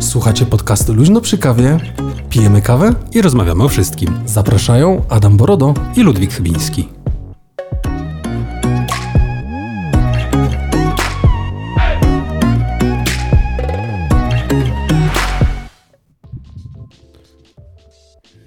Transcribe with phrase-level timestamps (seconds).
[0.00, 1.78] Słuchacie podcastu Luźno przy kawie,
[2.36, 4.20] pijemy kawę i rozmawiamy o wszystkim.
[4.26, 6.88] Zapraszają Adam Borodo i Ludwik Chybiński.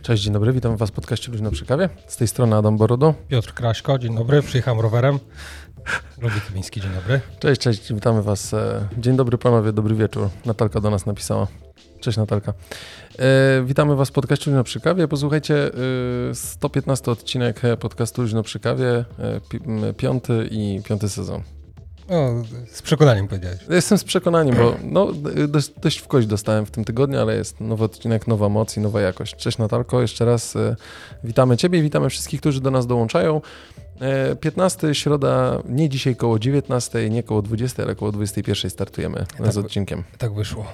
[0.01, 1.89] Cześć, dzień dobry, witam Was w podcaście Luźno przy kawie.
[2.07, 3.13] Z tej strony Adam Borodo.
[3.27, 5.19] Piotr Kraśko, dzień dobry, przyjechałem rowerem.
[6.21, 7.21] Ludwik Chybiński, dzień dobry.
[7.39, 8.53] Cześć, cześć, witamy Was.
[8.53, 10.29] E, dzień dobry panowie, dobry wieczór.
[10.45, 11.47] Natalka do nas napisała.
[11.99, 12.53] Cześć Natalka.
[13.19, 15.07] E, witamy Was w podcaście Luźno przy kawie.
[15.07, 15.71] Posłuchajcie,
[16.31, 19.05] e, 115 odcinek podcastu Luźno przy kawie, e,
[19.49, 19.59] pi,
[19.97, 21.43] piąty i piąty sezon.
[22.71, 23.59] Z przekonaniem powiedziałeś.
[23.69, 25.07] Jestem z przekonaniem, bo no,
[25.47, 28.79] dość, dość w kość dostałem w tym tygodniu, ale jest nowy odcinek, nowa moc i
[28.79, 29.35] nowa jakość.
[29.35, 30.75] Cześć Natalko, jeszcze raz e,
[31.23, 33.41] witamy Ciebie i witamy wszystkich, którzy do nas dołączają.
[34.41, 39.57] 15 środa, nie dzisiaj koło 19, nie koło 20, ale koło 21 startujemy tak, z
[39.57, 40.03] odcinkiem.
[40.17, 40.65] Tak wyszło.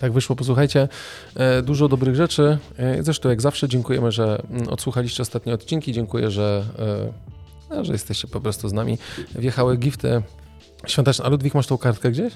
[0.00, 0.88] Tak wyszło, posłuchajcie,
[1.36, 2.58] e, dużo dobrych rzeczy.
[2.76, 6.64] E, zresztą jak zawsze dziękujemy, że mm, odsłuchaliście ostatnie odcinki, dziękuję, że,
[7.70, 8.98] e, że jesteście po prostu z nami.
[9.34, 10.22] Wjechały gifty
[10.86, 11.24] świąteczne.
[11.24, 12.34] A Ludwik, masz tą kartkę gdzieś?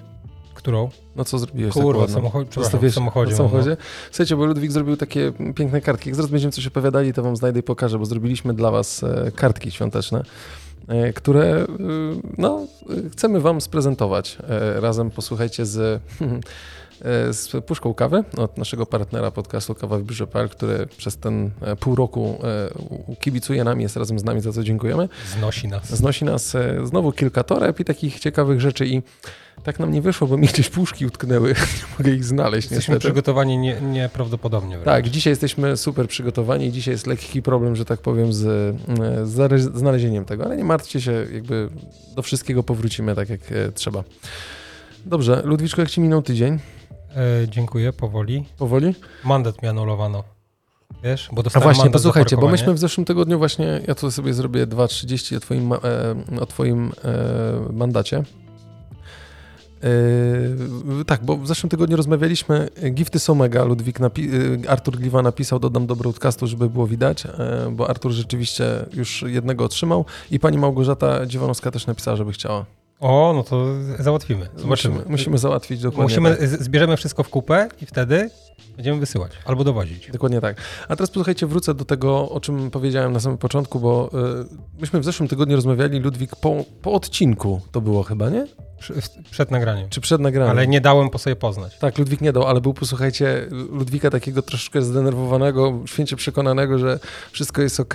[0.54, 0.90] Którą?
[1.16, 3.32] No co zrobiłeś Kurwa, tak samochód, w samochodzie.
[3.32, 3.70] W samochodzie.
[3.70, 3.76] No.
[4.10, 6.08] Słuchajcie, bo Ludwik zrobił takie piękne kartki.
[6.08, 9.32] Jak zaraz będziemy coś opowiadali, to wam znajdę i pokażę, bo zrobiliśmy dla was e,
[9.36, 10.22] kartki świąteczne,
[10.88, 11.66] e, które e,
[12.38, 12.66] no,
[13.12, 14.38] chcemy wam sprezentować.
[14.76, 16.02] Razem posłuchajcie z
[17.30, 22.38] z puszką kawy od naszego partnera podcastu Kawa w Biurze.pl, który przez ten pół roku
[23.20, 25.08] kibicuje nam, jest razem z nami, za co dziękujemy.
[25.38, 25.90] Znosi nas.
[25.90, 29.02] Znosi nas znowu kilka toreb i takich ciekawych rzeczy i
[29.62, 31.48] tak nam nie wyszło, bo mi gdzieś puszki utknęły.
[31.78, 32.70] nie mogę ich znaleźć.
[32.70, 33.08] Jesteśmy niestety.
[33.08, 34.70] przygotowani nie, nieprawdopodobnie.
[34.70, 34.84] Wręcz.
[34.84, 36.72] Tak, dzisiaj jesteśmy super przygotowani.
[36.72, 38.76] Dzisiaj jest lekki problem, że tak powiem, z,
[39.24, 41.68] z znalezieniem tego, ale nie martwcie się, jakby
[42.16, 44.04] do wszystkiego powrócimy tak jak e, trzeba.
[45.06, 46.58] Dobrze, Ludwiczko, jak ci minął tydzień?
[47.16, 48.44] E, dziękuję, powoli.
[48.58, 48.94] Powoli?
[49.24, 50.24] Mandat mi anulowano.
[51.04, 54.66] Wiesz, bo A właśnie, posłuchajcie, bo myśmy w zeszłym tygodniu właśnie, ja tu sobie zrobię
[54.66, 55.78] 2.30 o twoim, e,
[56.40, 58.22] o twoim e, mandacie.
[59.82, 65.22] Yy, tak, bo w zeszłym tygodniu rozmawialiśmy, gifty są mega, Ludwik napi- yy, Artur Gliwa
[65.22, 67.30] napisał, dodam do broadcastu, żeby było widać, yy,
[67.72, 72.64] bo Artur rzeczywiście już jednego otrzymał i pani Małgorzata Dziwonowska też napisała, żeby chciała.
[73.00, 73.66] O, no to
[73.98, 74.48] załatwimy.
[74.56, 74.94] Zobaczymy.
[74.94, 76.02] Musimy, musimy załatwić dokładnie.
[76.02, 76.48] Musimy, tak.
[76.48, 78.30] zbierzemy wszystko w kupę i wtedy
[78.76, 80.10] będziemy wysyłać albo dowozić.
[80.10, 80.56] Dokładnie tak.
[80.88, 84.10] A teraz posłuchajcie, wrócę do tego, o czym powiedziałem na samym początku, bo
[84.74, 88.46] y, myśmy w zeszłym tygodniu rozmawiali, Ludwik, po, po odcinku to było chyba, nie?
[89.30, 89.88] Przed nagraniem.
[89.88, 90.50] Czy przed nagraniem.
[90.50, 91.78] Ale nie dałem po sobie poznać.
[91.78, 96.98] Tak, Ludwik nie dał, ale był, posłuchajcie, Ludwika takiego troszeczkę zdenerwowanego, święcie przekonanego, że
[97.32, 97.94] wszystko jest ok.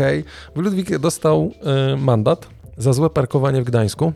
[0.56, 1.52] Bo Ludwik dostał
[1.94, 2.48] y, mandat
[2.78, 4.14] za złe parkowanie w Gdańsku.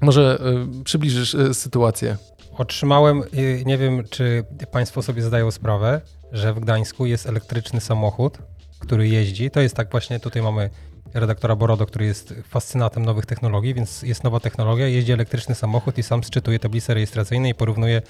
[0.00, 0.38] Może
[0.80, 2.16] y, przybliżysz y, sytuację.
[2.52, 6.00] Otrzymałem, y, nie wiem, czy Państwo sobie zdają sprawę,
[6.32, 8.38] że w Gdańsku jest elektryczny samochód,
[8.78, 9.50] który jeździ.
[9.50, 10.70] To jest tak właśnie, tutaj mamy
[11.14, 16.02] redaktora Borodo, który jest fascynatem nowych technologii, więc jest nowa technologia, jeździ elektryczny samochód i
[16.02, 18.02] sam sczytuje tablice rejestracyjne i porównuje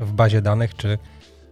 [0.00, 0.98] w bazie danych, czy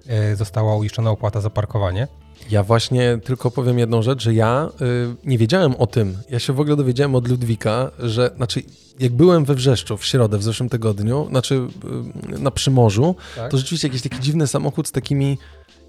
[0.07, 2.09] e, została uiszczona opłata za parkowanie.
[2.51, 6.19] Ja właśnie tylko powiem jedną rzecz, że ja y, nie wiedziałem o tym.
[6.31, 8.63] Ja się w ogóle dowiedziałem od Ludwika, że znaczy
[9.01, 11.55] jak byłem we Wrzeszczu w środę w zeszłym tygodniu, znaczy
[12.35, 13.51] y, na Przymorzu, tak?
[13.51, 15.39] to rzeczywiście jakiś taki dziwny samochód z takimi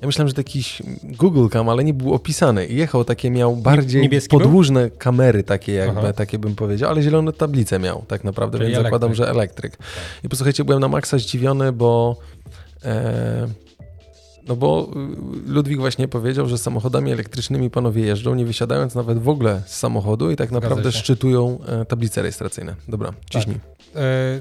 [0.02, 2.66] ja myślałem, że to jakiś Google Cam, ale nie był opisany.
[2.66, 4.98] I jechał takie, miał bardziej Niebieski podłużne był?
[4.98, 6.14] kamery takie jakby, Aha.
[6.14, 8.94] takie bym powiedział, ale zielone tablice miał tak naprawdę, Czyli więc elektryk.
[8.94, 9.78] zakładam, że elektryk.
[9.78, 9.88] Tak.
[10.24, 12.18] I posłuchajcie, byłem na maksa zdziwiony, bo
[12.84, 13.48] e,
[14.48, 14.90] no bo
[15.48, 19.76] y, Ludwik właśnie powiedział, że samochodami elektrycznymi panowie jeżdżą, nie wysiadając nawet w ogóle z
[19.76, 22.76] samochodu i tak naprawdę szczytują e, tablice rejestracyjne.
[22.88, 23.56] Dobra, ciśnij.
[23.56, 23.78] Tak.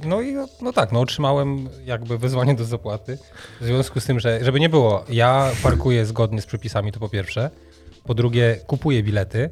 [0.05, 3.19] No i no tak, no otrzymałem jakby wezwanie do zapłaty.
[3.61, 7.09] W związku z tym, że żeby nie było, ja parkuję zgodnie z przepisami, to po
[7.09, 7.51] pierwsze.
[8.05, 9.51] Po drugie, kupuję bilety,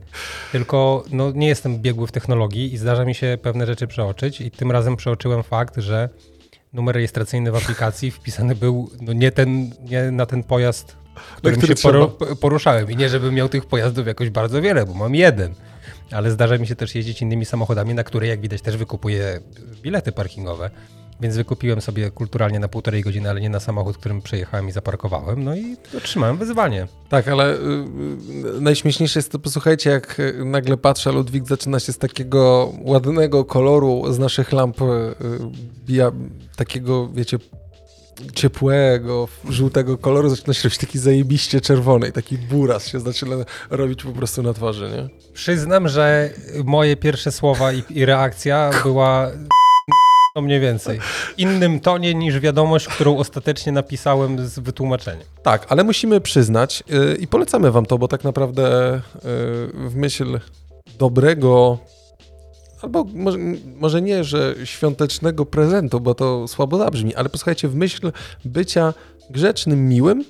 [0.52, 4.50] tylko no, nie jestem biegły w technologii i zdarza mi się pewne rzeczy przeoczyć i
[4.50, 6.08] tym razem przeoczyłem fakt, że
[6.74, 10.96] numer rejestracyjny w aplikacji wpisany był no nie, ten, nie na ten pojazd,
[11.36, 12.08] którym który się
[12.40, 12.90] poruszałem.
[12.90, 15.54] I nie, żebym miał tych pojazdów jakoś bardzo wiele, bo mam jeden.
[16.10, 19.40] Ale zdarza mi się też jeździć innymi samochodami, na które jak widać też wykupuję
[19.82, 20.70] bilety parkingowe.
[21.20, 25.44] Więc wykupiłem sobie kulturalnie na półtorej godziny, ale nie na samochód, którym przejechałem i zaparkowałem.
[25.44, 26.88] No i otrzymałem wyzwanie.
[27.08, 27.58] Tak, ale y,
[28.56, 33.44] y, najśmieszniejsze jest to, posłuchajcie, jak y, nagle patrzę, Ludwik zaczyna się z takiego ładnego
[33.44, 34.84] koloru z naszych lamp, y,
[35.86, 36.12] bija,
[36.56, 37.38] takiego, wiecie,
[38.34, 43.36] ciepłego, żółtego koloru, zaczyna się robić taki zajebiście czerwony i taki buras się zaczyna
[43.70, 45.32] robić po prostu na twarzy, nie?
[45.34, 46.30] Przyznam, że
[46.64, 49.30] moje pierwsze słowa i, i reakcja była
[50.34, 50.98] no mniej więcej.
[51.38, 55.26] Innym tonie niż wiadomość, którą ostatecznie napisałem z wytłumaczeniem.
[55.42, 58.62] Tak, ale musimy przyznać yy, i polecamy wam to, bo tak naprawdę
[59.14, 59.20] yy,
[59.88, 60.40] w myśl
[60.98, 61.78] dobrego
[62.82, 63.38] albo może,
[63.76, 68.12] może, nie, że świątecznego prezentu, bo to słabo zabrzmi, ale posłuchajcie, w myśl
[68.44, 68.94] bycia
[69.30, 70.24] grzecznym, miłym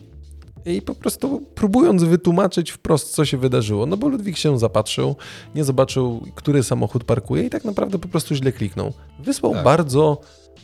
[0.66, 3.86] i po prostu próbując wytłumaczyć wprost, co się wydarzyło.
[3.86, 5.16] No bo Ludwik się zapatrzył,
[5.54, 8.92] nie zobaczył, który samochód parkuje i tak naprawdę po prostu źle kliknął.
[9.18, 9.64] Wysłał tak.
[9.64, 10.20] bardzo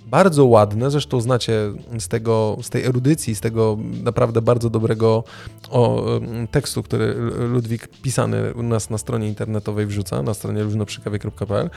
[0.06, 5.24] bardzo ładne, zresztą znacie z, tego, z tej erudycji, z tego naprawdę bardzo dobrego
[5.70, 6.04] o,
[6.50, 7.14] tekstu, który
[7.52, 11.70] Ludwik pisany u nas na stronie internetowej wrzuca, na stronie luźnoprzykawie.pl,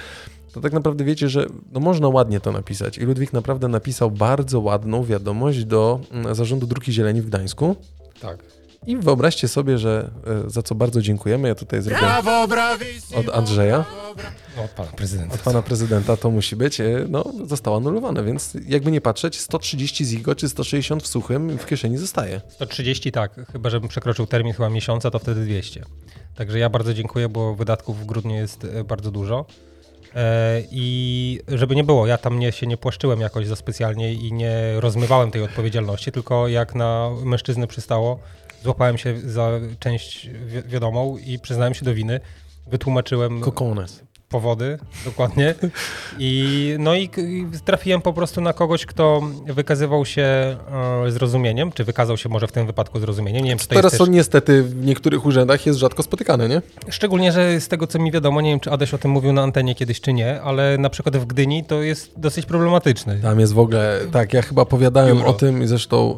[0.54, 2.98] to tak naprawdę wiecie, że no można ładnie to napisać.
[2.98, 7.76] I Ludwik naprawdę napisał bardzo ładną wiadomość do mm, Zarządu Druki Zieleni w Gdańsku.
[8.20, 8.38] Tak.
[8.88, 10.12] I wyobraźcie sobie, że
[10.46, 12.48] e, za co bardzo dziękujemy, ja tutaj zrobię brawo,
[13.16, 13.86] od Andrzeja.
[14.66, 15.36] Od pana prezydenta.
[15.36, 16.80] Od pana prezydenta to musi być.
[16.80, 21.66] E, no, zostało anulowane, więc jakby nie patrzeć, 130 zigo czy 160 w suchym w
[21.66, 22.42] kieszeni zostaje.
[22.50, 25.84] 130 tak, chyba żebym przekroczył termin chyba miesiąca, to wtedy 200.
[26.36, 29.46] Także ja bardzo dziękuję, bo wydatków w grudniu jest e, bardzo dużo.
[30.72, 34.56] I żeby nie było, ja tam nie, się nie płaszczyłem jakoś za specjalnie i nie
[34.80, 38.20] rozmywałem tej odpowiedzialności, tylko jak na mężczyznę przystało,
[38.64, 39.50] złapałem się za
[39.80, 42.20] część wi wiadomą i przyznałem się do winy.
[42.68, 43.42] Wytłumaczyłem.
[43.42, 44.03] Kokones
[44.34, 45.56] powody, dokładnie.
[46.20, 47.10] I, no i,
[47.66, 52.52] trafiłem po prostu na kogoś, kto wykazywał się e, zrozumieniem, czy wykazał się może w
[52.52, 53.44] tym wypadku zrozumieniem.
[53.44, 54.10] Nie wiem, czy to Teraz jest też...
[54.10, 56.62] niestety w niektórych urzędach jest rzadko spotykane, nie?
[56.90, 59.42] Szczególnie, że z tego co mi wiadomo, nie wiem czy Adaś o tym mówił na
[59.42, 63.18] antenie kiedyś czy nie, ale na przykład w Gdyni to jest dosyć problematyczne.
[63.20, 66.18] Tam jest w ogóle, tak, ja chyba opowiadałem o tym i zresztą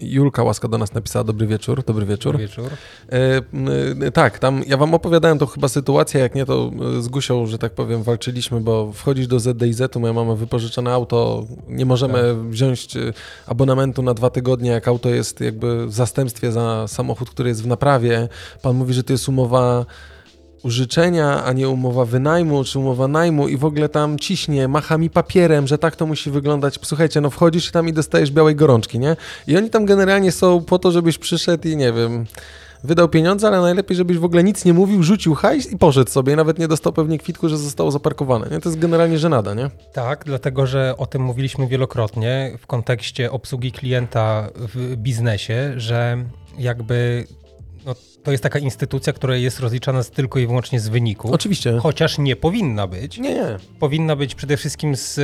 [0.00, 2.32] y, Julka Łaska do nas napisała dobry wieczór, dobry wieczór.
[2.32, 2.70] Dobry wieczór.
[2.72, 7.31] Y, y, tak, tam ja wam opowiadałem to chyba sytuacja, jak nie to z Gusią
[7.46, 12.50] że tak powiem, walczyliśmy, bo wchodzisz do ZDIZ-u, moja mama wypożyczone auto, nie możemy tak.
[12.50, 13.12] wziąć y,
[13.46, 17.66] abonamentu na dwa tygodnie, jak auto jest jakby w zastępstwie za samochód, który jest w
[17.66, 18.28] naprawie.
[18.62, 19.86] Pan mówi, że to jest umowa
[20.62, 25.10] użyczenia, a nie umowa wynajmu, czy umowa najmu i w ogóle tam ciśnie, macha mi
[25.10, 26.78] papierem, że tak to musi wyglądać.
[26.82, 29.16] Słuchajcie, no wchodzisz tam i dostajesz białej gorączki, nie?
[29.46, 32.26] I oni tam generalnie są po to, żebyś przyszedł i nie wiem
[32.84, 36.36] wydał pieniądze, ale najlepiej, żebyś w ogóle nic nie mówił, rzucił hajs i poszedł sobie.
[36.36, 38.48] Nawet nie dostał pewnie kwitku, że zostało zaparkowane.
[38.50, 38.60] Nie?
[38.60, 39.70] To jest generalnie żenada, nie?
[39.92, 46.24] Tak, dlatego, że o tym mówiliśmy wielokrotnie w kontekście obsługi klienta w biznesie, że
[46.58, 47.26] jakby
[47.86, 51.32] no, to jest taka instytucja, która jest rozliczana tylko i wyłącznie z wyniku.
[51.32, 51.78] Oczywiście.
[51.82, 53.18] Chociaż nie powinna być.
[53.18, 53.56] Nie, nie.
[53.78, 55.20] Powinna być przede wszystkim z,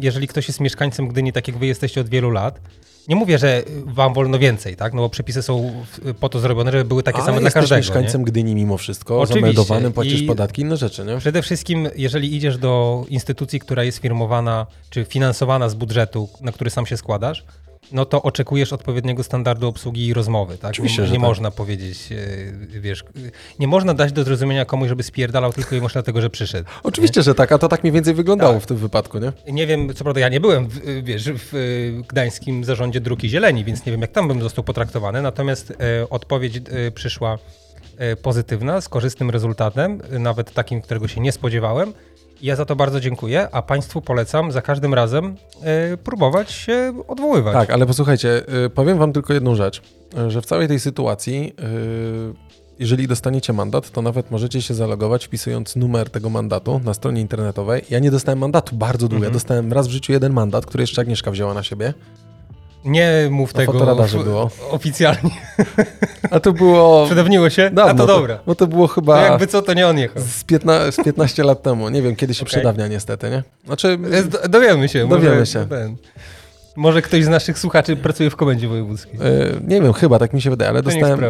[0.00, 2.60] jeżeli ktoś jest mieszkańcem Gdyni, tak jak wy jesteście od wielu lat,
[3.08, 4.94] nie mówię, że wam wolno więcej, tak?
[4.94, 5.84] No bo przepisy są
[6.20, 7.78] po to zrobione, żeby były takie Ale same dla każdego.
[7.78, 8.24] mieszkańcem nie?
[8.24, 9.40] Gdyni mimo wszystko, Oczywiście.
[9.40, 11.18] zameldowanym, płacisz I podatki, inne rzeczy, nie?
[11.18, 16.70] Przede wszystkim, jeżeli idziesz do instytucji, która jest firmowana, czy finansowana z budżetu, na który
[16.70, 17.44] sam się składasz,
[17.92, 20.70] no to oczekujesz odpowiedniego standardu obsługi i rozmowy, tak?
[20.70, 21.22] Oczywiście, nie, nie tak.
[21.22, 23.04] można powiedzieć, e, wiesz,
[23.58, 26.68] nie można dać do zrozumienia komuś, żeby spierdalał tylko i wyłącznie dlatego, że przyszedł.
[26.82, 27.24] Oczywiście, nie?
[27.24, 28.62] że tak, a to tak mniej więcej wyglądało tak.
[28.62, 29.32] w tym wypadku, nie?
[29.52, 31.52] Nie wiem, co prawda ja nie byłem, w, wiesz, w
[32.08, 36.56] gdańskim zarządzie Druki Zieleni, więc nie wiem, jak tam bym został potraktowany, natomiast e, odpowiedź
[36.56, 37.38] e, przyszła
[37.98, 41.92] e, pozytywna, z korzystnym rezultatem, nawet takim, którego się nie spodziewałem.
[42.42, 45.36] Ja za to bardzo dziękuję, a Państwu polecam za każdym razem
[45.92, 47.54] y, próbować się odwoływać.
[47.54, 49.82] Tak, ale posłuchajcie, y, powiem Wam tylko jedną rzecz,
[50.26, 51.54] y, że w całej tej sytuacji,
[52.78, 57.82] jeżeli dostaniecie mandat, to nawet możecie się zalogować wpisując numer tego mandatu na stronie internetowej.
[57.90, 59.32] Ja nie dostałem mandatu bardzo długo, mhm.
[59.32, 61.94] ja dostałem raz w życiu jeden mandat, który jeszcze Agnieszka wzięła na siebie.
[62.86, 64.50] Nie mów na tego było.
[64.70, 65.30] oficjalnie.
[66.30, 67.06] A to było...
[67.06, 67.70] Przedawniło się?
[67.70, 68.38] Dawno, A to dobra.
[68.46, 69.16] Bo to było chyba...
[69.16, 70.22] To jakby co, to nie on jechał.
[70.22, 71.88] Z, 15, z 15 lat temu.
[71.88, 72.48] Nie wiem, kiedy się okay.
[72.50, 73.42] przedawnia niestety, nie?
[73.66, 73.98] Znaczy...
[74.48, 75.08] Dowiemy się.
[75.08, 75.66] Dowiemy się.
[75.66, 75.96] Ten.
[76.76, 79.20] Może ktoś z naszych słuchaczy pracuje w komendzie wojewódzkiej.
[79.20, 79.20] E,
[79.66, 81.20] nie wiem, chyba, tak mi się wydaje, ale To dostałem...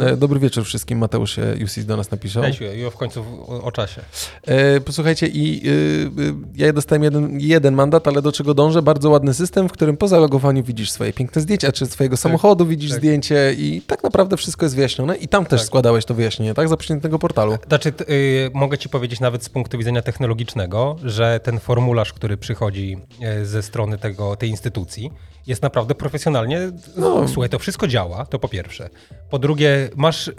[0.00, 2.52] E, dobry wieczór wszystkim, Mateusz e, Jusis do nas napisał.
[2.52, 4.00] Się, i w końcu o, o czasie.
[4.46, 5.70] E, posłuchajcie, i y,
[6.22, 8.82] y, ja dostałem jeden, jeden mandat, ale do czego dążę?
[8.82, 12.90] Bardzo ładny system, w którym po zalogowaniu widzisz swoje piękne zdjęcia, czy swojego samochodu widzisz
[12.90, 12.98] tak.
[12.98, 15.16] zdjęcie i tak naprawdę wszystko jest wyjaśnione.
[15.16, 15.66] I tam też Tak.
[15.66, 16.68] składałeś to wyjaśnienie, tak?
[16.68, 17.58] Za tego portalu.
[17.68, 22.98] Znaczy, y, mogę ci powiedzieć nawet z punktu widzenia technologicznego, że ten formularz, który przychodzi
[23.22, 24.93] e, ze strony tego, tej instytucji,
[25.46, 26.60] jest naprawdę profesjonalnie.
[26.96, 27.28] No.
[27.28, 28.90] Słuchaj, to wszystko działa, to po pierwsze.
[29.30, 30.32] Po drugie, masz y,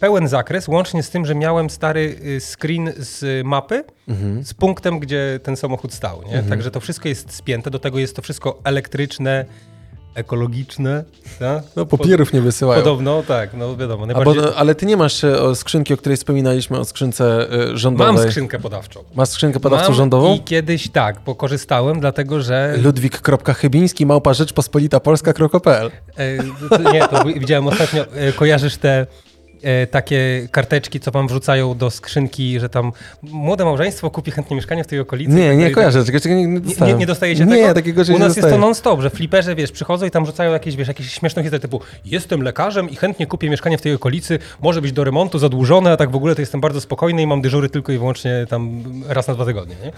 [0.00, 3.84] pełen zakres, łącznie z tym, że miałem stary y, screen z mapy
[4.42, 6.22] z punktem, gdzie ten samochód stał.
[6.22, 6.42] Nie?
[6.42, 9.44] Także to wszystko jest spięte, do tego jest to wszystko elektryczne,
[10.16, 11.04] ekologiczne.
[11.38, 11.62] Tak?
[11.76, 12.82] No papierów nie wysyłają.
[12.82, 14.06] Podobno, tak, no wiadomo.
[14.06, 14.42] Najbardziej...
[14.42, 18.14] bo, ale ty nie masz e, skrzynki, o której wspominaliśmy, o skrzynce e, rządowej.
[18.14, 19.04] Mam skrzynkę podawczą.
[19.14, 20.34] Masz skrzynkę podawcą Mam rządową?
[20.34, 22.76] I kiedyś tak, bo korzystałem, dlatego że.
[22.82, 28.04] Ludwik.chybiński, małpa Rzeczpospolita Polska.pl E, nie, to widziałem ostatnio.
[28.36, 29.06] Kojarzysz te
[29.62, 34.84] e, takie karteczki, co wam wrzucają do skrzynki, że tam młode małżeństwo kupi chętnie mieszkanie
[34.84, 35.32] w tej okolicy.
[35.32, 37.74] Nie, I nie tak kojarzę, czego, czego nie, nie Nie, dostajecie nie, tego?
[37.74, 40.76] takiego czegoś U nas jest to non-stop, że fliperzy, wiesz, przychodzą i tam rzucają jakieś,
[40.76, 44.82] wiesz, jakieś śmieszną historię typu jestem lekarzem i chętnie kupię mieszkanie w tej okolicy, może
[44.82, 47.68] być do remontu, zadłużone, a tak w ogóle to jestem bardzo spokojny i mam dyżury
[47.68, 49.92] tylko i wyłącznie tam raz na dwa tygodnie, nie?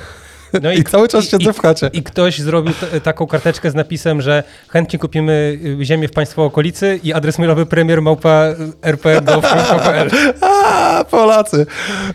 [0.62, 1.90] No I cały czas siedzę w chacie.
[1.92, 6.44] I ktoś zrobił t- taką karteczkę z napisem, że chętnie kupimy y, ziemię w państwo
[6.44, 8.44] okolicy i adres mailowy premier małpa
[8.82, 10.10] rpgov.pl.
[10.42, 11.66] A, Polacy!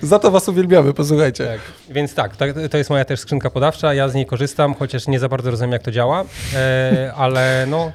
[0.01, 1.45] Za to was uwielbiamy, posłuchajcie.
[1.45, 1.59] Tak.
[1.89, 5.19] Więc tak, tak, to jest moja też skrzynka podawcza, ja z niej korzystam, chociaż nie
[5.19, 6.23] za bardzo rozumiem jak to działa,
[6.55, 7.91] e, ale no,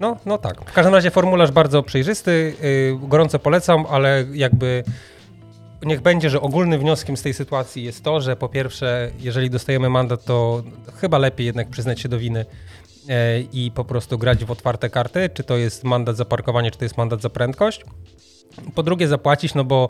[0.00, 0.70] no, no tak.
[0.70, 4.84] W każdym razie formularz bardzo przejrzysty, y, gorąco polecam, ale jakby
[5.84, 9.90] niech będzie, że ogólnym wnioskiem z tej sytuacji jest to, że po pierwsze, jeżeli dostajemy
[9.90, 10.62] mandat, to
[11.00, 12.46] chyba lepiej jednak przyznać się do winy
[13.08, 16.78] e, i po prostu grać w otwarte karty, czy to jest mandat za parkowanie, czy
[16.78, 17.84] to jest mandat za prędkość.
[18.74, 19.88] Po drugie zapłacić, no bo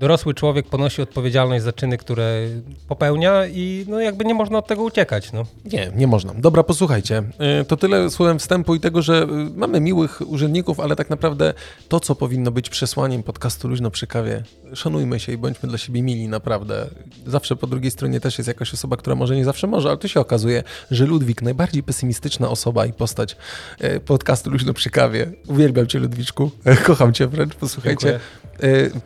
[0.00, 2.40] dorosły człowiek ponosi odpowiedzialność za czyny, które
[2.88, 5.32] popełnia i no jakby nie można od tego uciekać.
[5.32, 5.46] No.
[5.64, 6.34] Nie, nie można.
[6.34, 7.22] Dobra, posłuchajcie.
[7.60, 9.26] y, To tyle słowem wstępu i tego, że y,
[9.56, 11.54] mamy miłych urzędników, ale tak naprawdę
[11.88, 14.42] to, co powinno być przesłaniem podcastu Luźno przy kawie,
[14.74, 16.86] szanujmy się i bądźmy dla siebie mili, naprawdę.
[17.26, 20.08] Zawsze po drugiej stronie też jest jakaś osoba, która może nie zawsze może, ale tu
[20.08, 23.36] się okazuje, że Ludwik, najbardziej pesymistyczna osoba i postać
[23.84, 25.32] y, podcastu Luźno przy kawie.
[25.48, 26.50] Uwielbiam cię, Ludwiczku.
[26.86, 28.14] Kocham cię wręcz, posłuchajcie.
[28.16, 28.20] Y,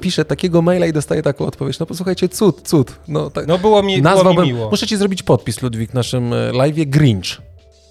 [0.01, 1.79] Pisze takiego maila i dostaje taką odpowiedź.
[1.79, 2.93] No posłuchajcie, cud, cud.
[3.09, 4.71] No, tak, No było mi, było mi Nazwałbym, miło.
[4.71, 7.27] muszę ci zrobić podpis, Ludwik, w naszym e, live'ie Grinch.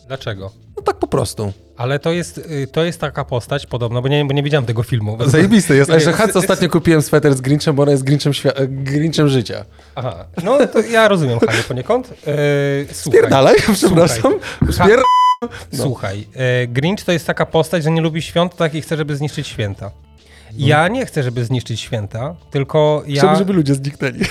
[0.08, 0.52] Dlaczego?
[0.78, 1.54] No tak po prostu.
[1.78, 4.84] Ale to jest, y, to jest taka postać podobno, bo nie, bo nie widziałem tego
[4.84, 5.18] filmu.
[5.26, 5.92] Zajebisty jest.
[5.92, 9.66] Jeszcze Hans ostatnio kupiłem sweter z Grinchem, bo ona jest Grinchem, świa- e, Grinchem życia.
[9.96, 12.08] Aha, no to ja rozumiem Hanie poniekąd.
[12.08, 12.14] E,
[12.94, 14.34] słuchaj, Spierdalaj, przepraszam.
[14.72, 15.00] Spier...
[15.76, 19.16] Słuchaj, e, Grinch to jest taka postać, że nie lubi świąt, tak i chce, żeby
[19.16, 19.92] zniszczyć święta.
[20.58, 23.18] Ja nie chcę, żeby zniszczyć święta, tylko ja...
[23.18, 24.20] Chciałbym, żeby ludzie zniknęli.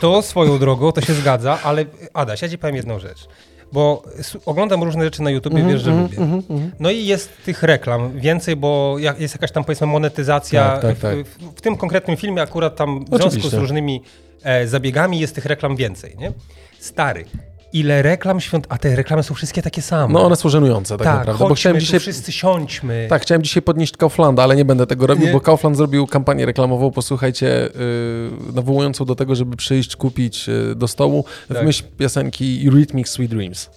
[0.00, 3.28] To swoją drogą, to się zgadza, ale Adaś, ja ci powiem jedną rzecz.
[3.72, 4.02] Bo
[4.46, 6.42] oglądam różne rzeczy na YouTubie, Mhm, wiesz, że lubię.
[6.80, 10.68] No i jest tych reklam więcej, bo jest jakaś tam powiedzmy monetyzacja.
[10.68, 11.26] Tak, tak, tak.
[11.26, 13.50] W, w, tym konkretnym filmie akurat tam w związku Oczywiście.
[13.50, 14.02] z różnymi
[14.42, 16.32] e, zabiegami jest tych reklam więcej, nie?
[16.78, 17.24] Stary,
[17.74, 20.14] ile reklam świąt, a te reklamy są wszystkie takie same.
[20.14, 21.32] No one są żenujące tak, tak, naprawdę.
[21.38, 22.00] chodźmy Bo chciałem dzisiaj...
[22.00, 23.06] wszyscy siądźmy.
[23.10, 25.32] Tak, chciałem dzisiaj podnieść Kauflanda, ale nie będę tego robił, Nie.
[25.32, 30.88] bo Kaufland zrobił kampanię reklamową, posłuchajcie, yy, nawołującą do tego, żeby przyjść, kupić yy, do
[30.88, 31.64] stołu w Tak.
[31.64, 33.70] myśl piosenki Eurythmics Sweet Dreams.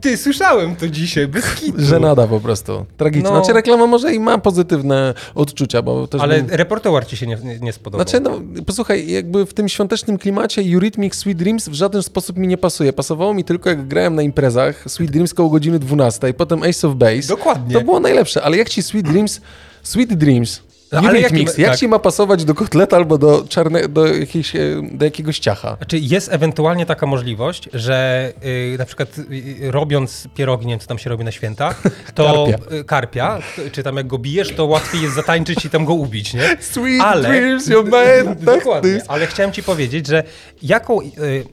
[0.00, 1.78] Ty, słyszałem to dzisiaj, bez kitu.
[1.78, 2.86] Żenada po prostu.
[2.96, 3.30] Tragiczna.
[3.30, 3.36] No.
[3.36, 7.06] Znaczy reklama może i ma pozytywne odczucia, bo też Ale bym...
[7.06, 8.06] ci się nie, nie, nie spodobał.
[8.06, 12.48] Znaczy, no, posłuchaj, jakby w tym świątecznym klimacie Eurythmics Sweet Dreams w żaden sposób mi
[12.48, 12.92] nie pasuje.
[12.92, 16.94] Pasowało mi tylko, jak grałem na imprezach Sweet Dreams koło godziny 12, potem Ace of
[16.94, 17.28] Base.
[17.28, 17.74] Dokładnie.
[17.74, 19.40] To było najlepsze, ale jak ci Sweet Dreams,
[19.82, 21.78] Sweet Dreams, No, ale Eurythmics, jakim- jak tak.
[21.80, 24.60] ci ma pasować do kotleta albo do, czarne, do, jakiejś, e,
[24.92, 25.76] do jakiegoś ciacha?
[25.76, 30.86] Znaczy jest ewentualnie taka możliwość, że y, na przykład y, robiąc pierogi, nie wiem co
[30.86, 31.74] tam się robi na święta,
[32.14, 32.76] to Karpia.
[32.76, 33.38] y, karpia,
[33.72, 36.56] czy tam jak go bijesz, to łatwiej jest zatańczyć i tam go ubić, nie?
[36.72, 38.26] Sweet Ale- Dreams, your man.
[38.26, 40.22] tak, Dokładnie, ale chciałem ci powiedzieć, że
[40.62, 41.08] jaką, y,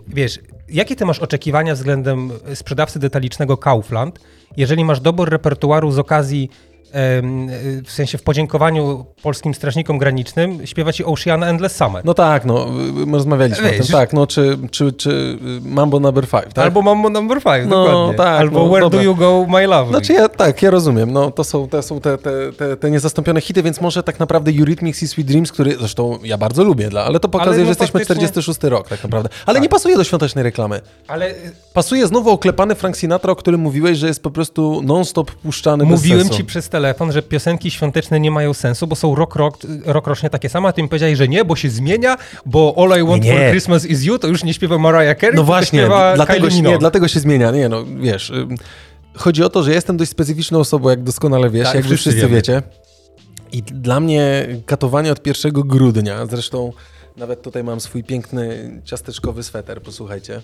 [0.08, 0.40] wiesz,
[0.70, 4.20] jakie ty masz oczekiwania względem sprzedawcy detalicznego Kaufland,
[4.58, 6.50] jeżeli masz dobór repertuaru z okazji
[6.94, 12.06] w sensie w podziękowaniu polskim strażnikom granicznym śpiewa ci Oceana Endless Summer.
[12.06, 12.66] No tak, no,
[13.06, 13.78] my rozmawialiśmy o Wiesz.
[13.88, 16.66] tym, tak, no, czy, czy, czy Mambo Number 5, tak?
[16.66, 18.18] Albo Mambo Number 5, No, dokładnie.
[18.18, 19.00] tak, Albo no, Where dobra.
[19.00, 19.90] Do You Go, My Love.
[19.90, 23.42] Znaczy ja, tak, ja rozumiem, no to są, te, są te, te, te, te niezastąpione
[23.42, 27.04] hity, więc może tak naprawdę Eurythmics i Sweet Dreams, który zresztą ja bardzo lubię, dla,
[27.04, 29.30] ale to pokazuje, Ale no że jesteśmy faktycznie- 46 rok tak naprawdę.
[29.46, 29.64] Ale Tak.
[29.64, 30.82] nie pasuje do świątecznej reklamy.
[31.08, 31.34] Ale
[31.74, 36.30] Pasuje znowu oklepany Frank Sinatra, o którym mówiłeś, że jest po prostu non-stop puszczany mówiłem
[36.30, 40.30] ci przez telefon, że piosenki świąteczne nie mają sensu, bo są rok, rok, rok rocznie
[40.30, 43.24] takie same, a ty mi powiedziałeś, że nie, bo się zmienia, bo All I Want
[43.24, 46.78] Nie, for Christmas is You to już nie śpiewa Mariah Carey, No właśnie, dlatego nie,
[46.78, 47.52] dlatego się zmienia.
[47.52, 48.32] Nie no, wiesz,
[49.16, 52.10] chodzi o to, że jestem dość specyficzną osobą, jak doskonale wiesz, Tak, jak wy wszyscy
[52.10, 52.36] wszyscy wiemy.
[52.36, 52.62] wiecie.
[53.52, 56.72] I dla mnie katowanie od 1 grudnia, zresztą
[57.18, 60.42] nawet tutaj mam swój piękny ciasteczkowy sweter, posłuchajcie.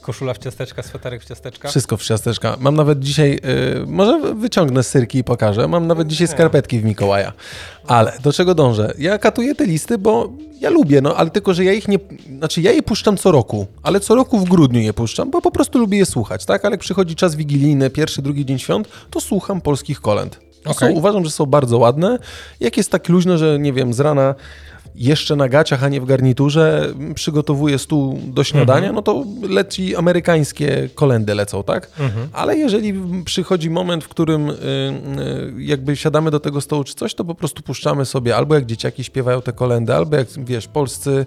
[0.00, 1.68] Koszula w ciasteczka, sweterek w ciasteczka.
[1.68, 2.56] Wszystko w ciasteczka.
[2.60, 3.40] Mam nawet dzisiaj,
[3.82, 7.32] y, może wyciągnę z syrki i pokażę, mam nawet dzisiaj skarpetki w Mikołaja.
[7.86, 8.94] Ale do czego dążę?
[8.98, 11.98] Ja katuję te listy, bo ja lubię, no ale tylko, że ja ich nie,
[12.38, 15.50] znaczy ja je puszczam co roku, ale co roku w grudniu je puszczam, bo po
[15.50, 16.64] prostu lubię je słuchać, tak?
[16.64, 20.46] Ale jak przychodzi czas wigilijny, pierwszy, drugi dzień świąt, to słucham polskich kolęd.
[20.66, 20.88] Okej.
[20.88, 22.18] Są, uważam, że są bardzo ładne.
[22.60, 24.34] Jak jest tak luźno, że nie wiem, z rana
[24.96, 29.96] jeszcze na gaciach, a nie w garniturze, m, przygotowuję stół do śniadania, no to leci
[29.96, 31.90] amerykańskie kolendy lecą, tak?
[32.32, 34.56] Ale jeżeli przychodzi moment, w którym y, y,
[35.58, 39.04] jakby siadamy do tego stołu czy coś, to po prostu puszczamy sobie albo jak dzieciaki
[39.04, 41.26] śpiewają te kolendy, albo jak, wiesz, polscy,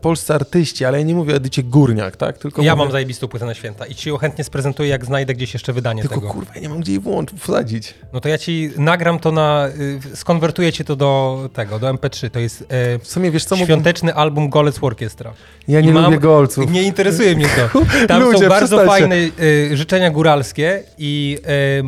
[0.00, 2.38] polscy artyści, ale ja nie mówię o Edycie Górniak, tak?
[2.38, 5.34] Tylko Ja mówię, mam zajebistą płytę na święta i ci ją chętnie sprezentuję, jak znajdę
[5.34, 6.28] gdzieś jeszcze wydanie Tylko tego.
[6.28, 7.94] kurwa, ja nie mam gdzie jej włączyć, wsadzić.
[8.12, 9.68] No to ja ci nagram to na...
[10.12, 12.30] y, skonwertuję ci to do tego, do MP3.
[12.30, 15.32] To jest e, W sumie, wiesz co, mógł- świąteczny album Golec Orchestra.
[15.68, 16.70] ja I nie mam- lubię golców.
[16.70, 17.80] Nie interesuje mnie to.
[18.08, 19.08] Tam Ludzie, są bardzo przestańcie.
[19.08, 19.16] fajne
[19.72, 21.38] y, życzenia góralskie i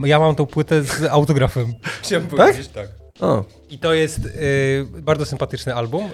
[0.05, 1.75] y, ja mam tą płytę z autografem.
[2.03, 2.89] Chciałem powiedzieć tak.
[3.21, 3.45] O.
[3.73, 6.09] I to jest y, bardzo sympatyczny album.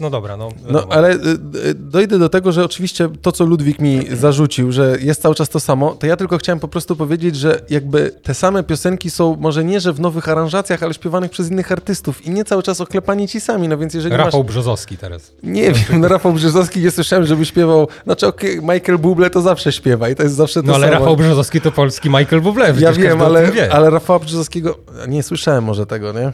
[0.00, 0.48] No dobra, no.
[0.70, 1.18] No, ale y,
[1.66, 5.48] y, dojdę do tego, że oczywiście to, co Ludwik mi zarzucił, że jest cały czas
[5.48, 9.36] to samo, to ja tylko chciałem po prostu powiedzieć, że jakby te same piosenki są
[9.40, 12.80] może nie, że w nowych aranżacjach, ale śpiewanych przez innych artystów i nie cały czas
[12.80, 14.48] oklepani ci sami, no więc jeżeli Rafał masz...
[14.48, 15.32] Brzozowski teraz.
[15.42, 19.72] Nie wiem, no Rafał Brzezowski nie słyszałem, żeby śpiewał, znaczy okej, Michael Bublé to zawsze
[19.72, 20.98] śpiewa i to jest zawsze to No ale samo.
[20.98, 22.80] Rafał Brzozowski to polski Michael Bublé.
[22.80, 23.72] Ja wiem, ale, wie.
[23.72, 26.32] ale Rafała Brzezowskiego, nie słyszałem może tego, nie?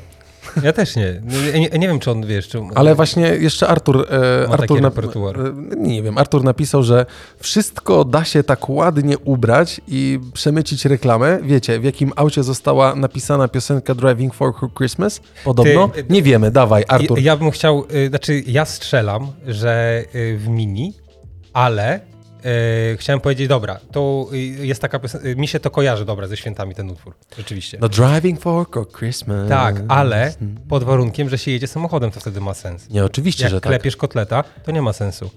[0.62, 1.22] Ja też nie.
[1.52, 1.68] Nie, nie.
[1.78, 2.60] nie wiem, czy on wiesz, czy...
[2.74, 5.36] Ale właśnie jeszcze Artur, e, Artur nap-
[5.72, 7.06] e, nie wiem, Artur napisał, że
[7.38, 11.38] wszystko da się tak ładnie ubrać i przemycić reklamę.
[11.42, 15.20] Wiecie, w jakim aucie została napisana piosenka Driving for Christmas?
[15.44, 15.88] Podobno?
[15.88, 17.18] Ty- nie wiemy, dawaj, Artur.
[17.18, 20.04] Ja, ja bym chciał, y, znaczy ja strzelam, że
[20.36, 20.94] w mini,
[21.52, 22.00] ale
[22.92, 24.28] y, chciałem powiedzieć, dobra, to
[24.60, 27.78] jest taka piosenka, y, mi się to kojarzy, dobra, ze świętami ten utwór, rzeczywiście.
[27.80, 28.66] No Driving for
[28.98, 29.48] Christmas.
[29.48, 30.34] tak, ale
[30.68, 32.90] pod warunkiem, że się jedzie samochodem, to wtedy ma sens.
[32.90, 33.70] Nie, oczywiście, Jak że tak.
[33.70, 35.30] klepiesz kotleta, to nie ma sensu.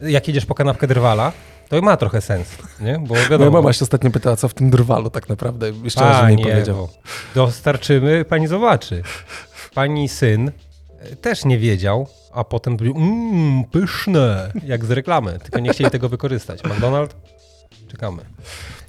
[0.00, 1.32] Jak jedziesz po kanapkę drwala,
[1.68, 2.48] to ma trochę sens,
[2.80, 2.98] nie?
[2.98, 3.38] Bo wiadomo.
[3.38, 5.70] Moja mama się ostatnio pytała, co w tym drwalu tak naprawdę.
[5.84, 6.88] Jeszcze raz, nie powiedział.
[7.34, 9.02] Dostarczymy, pani zobaczy.
[9.74, 10.50] Pani syn
[11.00, 15.90] e, też nie wiedział, a potem był, mmm, pyszne, jak z reklamy, tylko nie chcieli
[15.90, 16.64] tego wykorzystać.
[16.64, 17.16] McDonald?
[17.88, 18.22] Czekamy.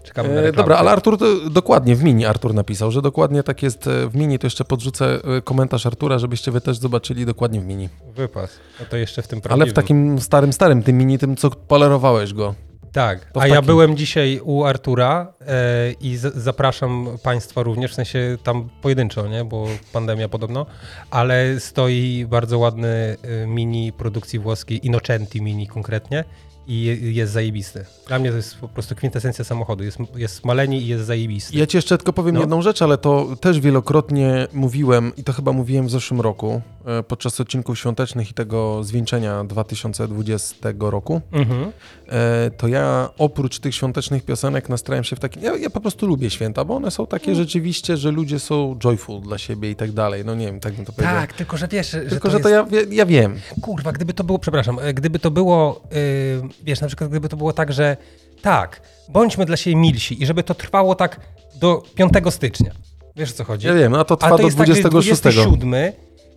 [0.04, 3.64] Czekamy na E, dobra, ale Artur to, dokładnie w mini Artur napisał, że dokładnie tak
[3.64, 4.40] jest e, w mini.
[4.40, 7.90] To jeszcze podrzucę e, komentarz Artura, żebyście wy też zobaczyli dokładnie w mini.
[8.16, 8.50] Wypas.
[8.80, 9.74] No to jeszcze w tym Ale w prawdziwym.
[9.76, 12.56] takim starym, starym, tym mini, tym co polerowałeś go.
[12.92, 18.38] Tak, a ja byłem dzisiaj u Artura e, i z, zapraszam Państwa również, w sensie
[18.44, 20.66] tam pojedynczo, nie, bo pandemia podobno,
[21.12, 26.24] ale stoi bardzo ładny e, mini produkcji włoskiej, Innocenti mini konkretnie
[26.68, 27.86] i je, jest zajebisty.
[28.08, 31.58] Dla mnie to jest po prostu kwintesencja samochodu, jest, jest maleni i jest zajebisty.
[31.58, 32.42] Ja ci jeszcze tylko powiem No.
[32.42, 36.62] jedną rzecz, ale to też wielokrotnie mówiłem i to chyba mówiłem w zeszłym roku
[37.08, 41.22] podczas odcinków świątecznych i tego zwieńczenia 2020 roku.
[41.32, 41.72] Mhm.
[42.08, 45.42] E, to ja oprócz tych świątecznych piosenek nastrajam się w taki.
[45.42, 47.44] Ja, ja po prostu lubię święta, bo one są takie Mm.
[47.44, 50.26] rzeczywiście, że ludzie są joyful dla siebie i tak dalej.
[50.26, 51.16] No nie wiem, tak bym to powiedział.
[51.16, 53.40] Tak, tylko że wiesz, że Tylko, to że to ja, ja, ja wiem.
[53.62, 57.38] Kurwa, gdyby to było, przepraszam, e, gdyby to było, yy, wiesz, na przykład gdyby to
[57.38, 57.98] było tak, że
[58.42, 61.20] tak, bądźmy dla siebie milsi i żeby to trwało tak
[61.56, 62.72] do 5 stycznia.
[63.16, 63.68] Wiesz o co chodzi?
[63.68, 65.22] Ja wiem, a to A trwa to do jest tak, że 26.
[65.22, 65.94] 27,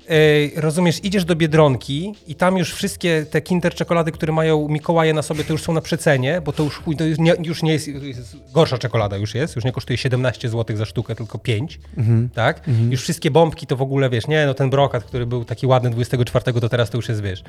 [0.08, 5.14] yy, rozumiesz, idziesz do Biedronki i tam już wszystkie te Kinder czekolady, które mają Mikołaje
[5.14, 7.62] na sobie, to już są na przecenie, bo to już, chuj, to już nie, już
[7.62, 11.38] nie jest, jest, gorsza czekolada już jest, już nie kosztuje 17 zł za sztukę, tylko
[11.38, 12.28] 5, Mhm.
[12.34, 12.60] tak?
[12.90, 15.90] Już wszystkie bombki to w ogóle, wiesz, nie, no ten brokat, który był taki ładny
[15.90, 17.42] 24, to teraz to już jest, wiesz,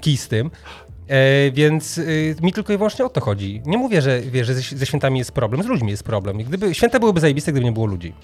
[0.00, 0.50] kij z tym.
[1.08, 3.62] E, więc y, mi tylko i wyłącznie o to chodzi.
[3.66, 6.38] Nie mówię, że, wiesz, że ze, ze świętami jest problem, z ludźmi jest problem.
[6.38, 8.14] Gdyby, święta byłyby zajebiste, gdyby nie było ludzi.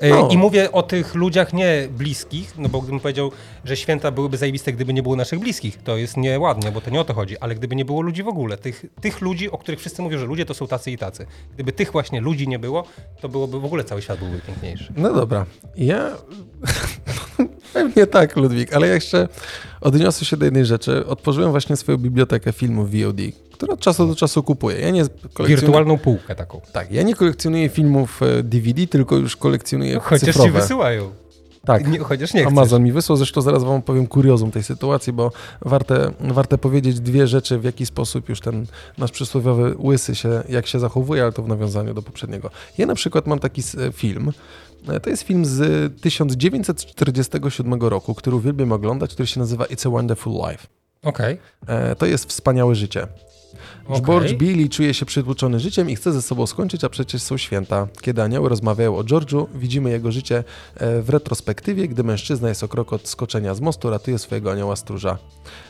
[0.00, 0.28] E, No.
[0.28, 3.32] I mówię o tych ludziach nie bliskich, no bo gdybym powiedział,
[3.64, 7.00] że święta byłyby zajebiste, gdyby nie było naszych bliskich, to jest nieładnie, bo to nie
[7.00, 9.80] o to chodzi, ale gdyby nie było ludzi w ogóle, tych, tych ludzi, o których
[9.80, 11.26] wszyscy mówią, że ludzie to są tacy i tacy.
[11.54, 12.84] Gdyby tych właśnie ludzi nie było,
[13.20, 14.92] to byłoby w ogóle cały świat byłby piękniejszy.
[14.96, 15.46] No dobra.
[15.76, 16.10] Ja.
[17.72, 19.28] Pewnie tak, Ludwik, ale ja jeszcze
[19.86, 21.06] odniosę się do jednej rzeczy.
[21.06, 23.16] Otworzyłem właśnie swoją bibliotekę filmów VOD,
[23.52, 24.80] które od czasu do czasu kupuję.
[24.80, 25.56] Ja nie kolekcjonuję.
[25.56, 26.60] Wirtualną półkę taką.
[26.72, 30.48] Tak, ja nie kolekcjonuję filmów e, DVD, tylko już kolekcjonuję Chociaż cyfrowe.
[30.48, 31.10] ci wysyłają.
[31.64, 31.88] Tak.
[31.88, 32.52] Nie, chociaż nie chcesz.
[32.52, 37.26] Amazon mi wysłał, zresztą zaraz wam powiem kuriozum tej sytuacji, bo warte, warte powiedzieć dwie
[37.26, 38.66] rzeczy, w jaki sposób już ten
[38.98, 42.50] nasz przysłowiowy łysy się, jak się zachowuje, ale to w nawiązaniu do poprzedniego.
[42.78, 44.32] Ja na przykład mam taki s- film, e,
[45.02, 50.32] to jest film z 1947 roku, który uwielbiam oglądać, który się nazywa It's a Wonderful
[50.32, 50.66] Life.
[51.02, 51.38] Okej.
[51.66, 53.06] E, To jest wspaniałe życie.
[53.86, 54.02] Okej.
[54.02, 57.88] George Billy czuje się przytłoczony życiem i chce ze sobą skończyć, a przecież są święta.
[58.00, 62.68] Kiedy anioły rozmawiają o George'u, widzimy jego życie e, w retrospektywie, gdy mężczyzna jest o
[62.68, 65.18] krok od skoczenia z mostu, ratuje swojego anioła stróża.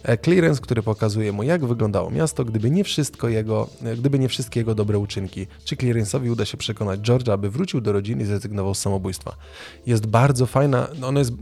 [0.03, 4.29] E, Clearance, który pokazuje mu, jak wyglądało miasto, gdyby nie, wszystko jego, e, gdyby nie
[4.29, 5.47] wszystkie jego dobre uczynki.
[5.65, 9.37] Czy Clearance'owi uda się przekonać George'a, aby wrócił do rodziny i zrezygnował z samobójstwa.
[9.87, 11.33] Jest bardzo fajna, no ona jest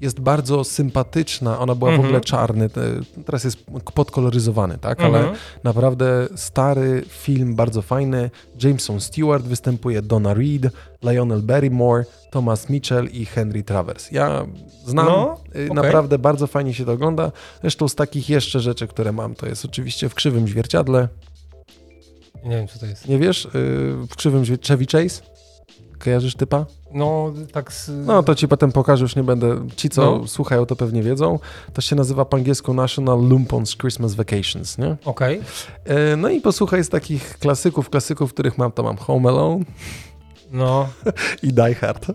[0.00, 2.08] jest bardzo sympatyczna, ona była w Mhm.
[2.08, 2.80] ogóle czarny, te,
[3.26, 3.56] teraz jest
[3.94, 5.36] podkoloryzowany, tak, ale Mhm.
[5.64, 8.30] naprawdę stary film, bardzo fajny.
[8.62, 10.62] Jameson Stewart występuje, Donna Reed,
[11.02, 14.12] Lionel Barrymore, Thomas Mitchell i Henry Travers.
[14.12, 14.46] Ja
[14.86, 15.70] znam, No, y, okej.
[15.70, 17.32] naprawdę bardzo fajnie się to ogląda.
[17.60, 21.08] Zresztą z takich jeszcze rzeczy, które mam, to jest oczywiście w Krzywym Zwierciadle.
[22.44, 23.08] Nie wiem, co to jest.
[23.08, 23.44] Nie wiesz?
[23.44, 23.48] Y,
[24.10, 25.22] w Krzywym Chevy Chase?
[26.04, 26.66] Kojarzysz typa?
[26.94, 27.90] No, tak z...
[28.06, 29.68] No to ci potem pokażę, już nie będę.
[29.76, 30.26] Ci, co No.
[30.26, 31.38] słuchają, to pewnie wiedzą.
[31.72, 34.96] To się nazywa po angielsku National Lumpons Christmas Vacations, nie?
[35.04, 35.40] Okej.
[35.84, 39.64] E, No i posłuchaj z takich klasyków, klasyków, których mam, to mam Home Alone
[40.52, 40.88] No,
[41.42, 42.06] i Die Hard.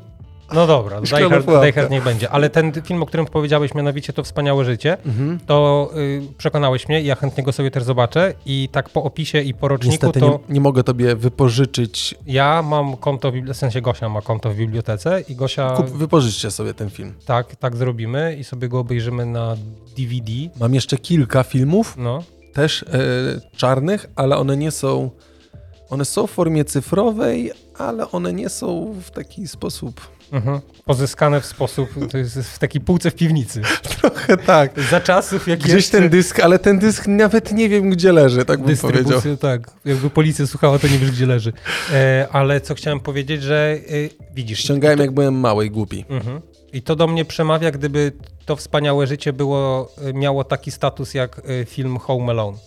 [0.54, 1.46] No dobra, Die Hard.
[1.62, 2.30] Die Hard niech będzie.
[2.30, 5.40] Ale ten film, o którym powiedziałeś, mianowicie to Wspaniałe Życie, Mhm.
[5.46, 9.42] to y, przekonałeś mnie i ja chętnie go sobie też zobaczę i tak po opisie
[9.42, 12.16] i po roczniku Niestety to nie, nie mogę tobie wypożyczyć.
[12.28, 16.52] ja mam konto, w w sensie Gosia ma konto w bibliotece i Gosia, Kup, wypożyczcie
[16.52, 17.14] sobie ten film.
[17.26, 19.56] tak, tak zrobimy i sobie go obejrzymy na
[19.98, 22.24] DVD, Mam jeszcze kilka filmów, no.
[22.54, 22.88] też e,
[23.58, 25.10] czarnych, ale one nie są.
[25.90, 30.02] One są w formie cyfrowej, ale one nie są w taki sposób.
[30.32, 30.60] Mhm.
[30.86, 33.62] Pozyskane w sposób, to w takiej półce w piwnicy.
[34.00, 34.82] Trochę tak.
[34.92, 38.46] Za czasów, jak Gdzieś jeszcze ten dysk, ale ten dysk nawet nie wiem, gdzie leży,
[38.46, 39.22] tak bym powiedział.
[39.40, 39.72] tak.
[39.86, 41.54] Jakby policja słuchała, to nie wiesz, gdzie leży.
[41.92, 44.60] E, ale co chciałem powiedzieć, że e, widzisz...
[44.60, 46.06] Ściągałem, jak byłem mały i głupi.
[46.10, 46.42] Mhm.
[46.74, 48.12] I to do mnie przemawia, gdyby
[48.46, 52.58] to wspaniałe życie było, e, miało taki status jak e, film Home Alone.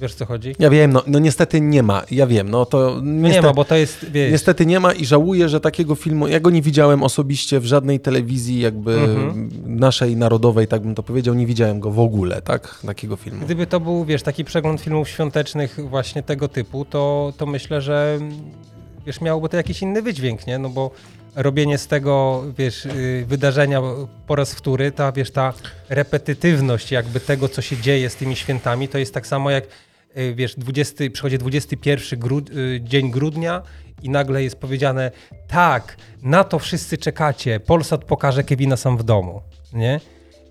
[0.00, 0.54] Wiesz co chodzi?
[0.58, 2.02] Ja wiem, no, no niestety nie ma.
[2.10, 4.92] Ja wiem, no to No niestety, nie ma, bo to jest, wiesz, niestety nie ma
[4.92, 9.50] i żałuję, że takiego filmu, ja go nie widziałem osobiście w żadnej telewizji jakby Mhm.
[9.66, 12.78] naszej narodowej, tak bym to powiedział, nie widziałem go w ogóle, tak?
[12.86, 13.44] Takiego filmu.
[13.44, 18.18] gdyby to był, wiesz, taki przegląd filmów świątecznych właśnie tego typu, to, to myślę, że
[19.06, 20.58] wiesz, miałoby to jakiś inny wydźwięk, nie?
[20.58, 20.90] No bo
[21.34, 23.82] robienie z tego, wiesz, y, wydarzenia
[24.26, 25.52] po raz wtóry, ta, wiesz, ta
[25.88, 29.64] repetytywność jakby tego, co się dzieje z tymi świętami, to jest tak samo jak,
[30.34, 33.62] wiesz, 20, przychodzi 21 grud, y, dzień grudnia
[34.02, 35.10] i nagle jest powiedziane,
[35.48, 40.00] tak, na to wszyscy czekacie, Polsat pokaże Kevina sam w domu, nie?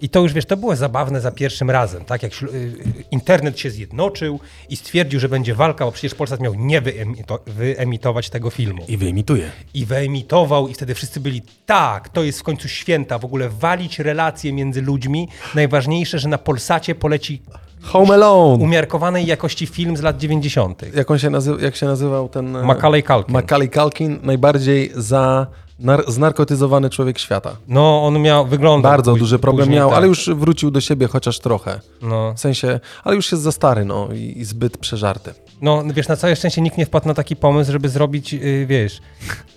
[0.01, 2.23] I to już, wiesz, to było zabawne za pierwszym razem, tak?
[2.23, 2.73] Jak y,
[3.12, 8.30] internet się zjednoczył i stwierdził, że będzie walka, bo przecież Polsat miał nie wyemito- wyemitować
[8.30, 9.51] tego filmu I wyimituję.
[9.73, 13.99] i wyemitował i wtedy wszyscy byli tak, to jest w końcu święta, w ogóle walić
[13.99, 15.28] relacje między ludźmi.
[15.56, 17.41] Najważniejsze, że na Polsacie poleci
[17.85, 18.63] Home Alone!
[18.63, 20.81] umiarkowanej jakości film z lat 90.
[20.95, 22.55] Jak on się nazywa, jak się nazywał ten...
[22.55, 23.33] e, Macaulay Culkin.
[23.33, 25.47] Macaulay Culkin, najbardziej za
[25.79, 27.55] nar- znarkotyzowany człowiek świata.
[27.67, 29.97] No, on miał, wyglądał Bardzo póź- duży problem później, miał, tak.
[29.97, 31.79] ale już wrócił do siebie chociaż trochę.
[32.01, 32.33] No.
[32.33, 35.33] W sensie, ale już jest za stary, no i, i zbyt przeżarty.
[35.61, 38.99] No, wiesz, na całe szczęście nikt nie wpadł na taki pomysł, żeby zrobić, yy, wiesz,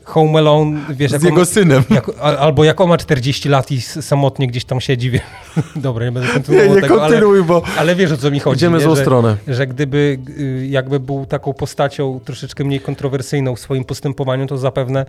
[0.05, 1.83] Home Alone, wiesz, Z jego synem.
[1.91, 5.11] Jak, al- albo jak on ma 40 lat i samotnie gdzieś tam siedzi.
[5.11, 5.21] Wie...
[5.77, 8.41] Dobra, nie będę Nie, kontynuował nie tego, ale, kontynuuj, bo ale wiesz o co mi
[8.41, 8.57] chodzi.
[8.57, 8.85] idziemy nie?
[8.85, 9.37] złą że, stronę.
[9.49, 15.07] że gdyby y, jakby był taką postacią troszeczkę mniej kontrowersyjną w swoim postępowaniu, to zapewne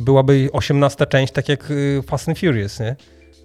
[0.00, 2.96] byłaby 18 część, tak jak y, Fast and Furious, nie?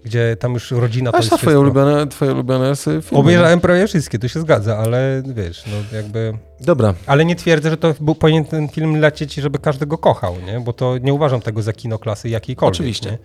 [0.05, 3.03] Gdzie tam już rodzina to A jest co twoje ulubione, twoje ulubione filmy?
[3.11, 6.33] Obejrzałem prawie wszystkie, to się zgadza, ale wiesz, no jakby...
[6.59, 10.35] Dobra, Ale nie twierdzę, że to był, powinien ten film lecieć, żeby każdy go kochał,
[10.45, 10.59] nie?
[10.59, 12.75] Bo to nie uważam tego za kino klasy jakiejkolwiek.
[12.75, 13.11] Oczywiście.
[13.11, 13.17] Nie?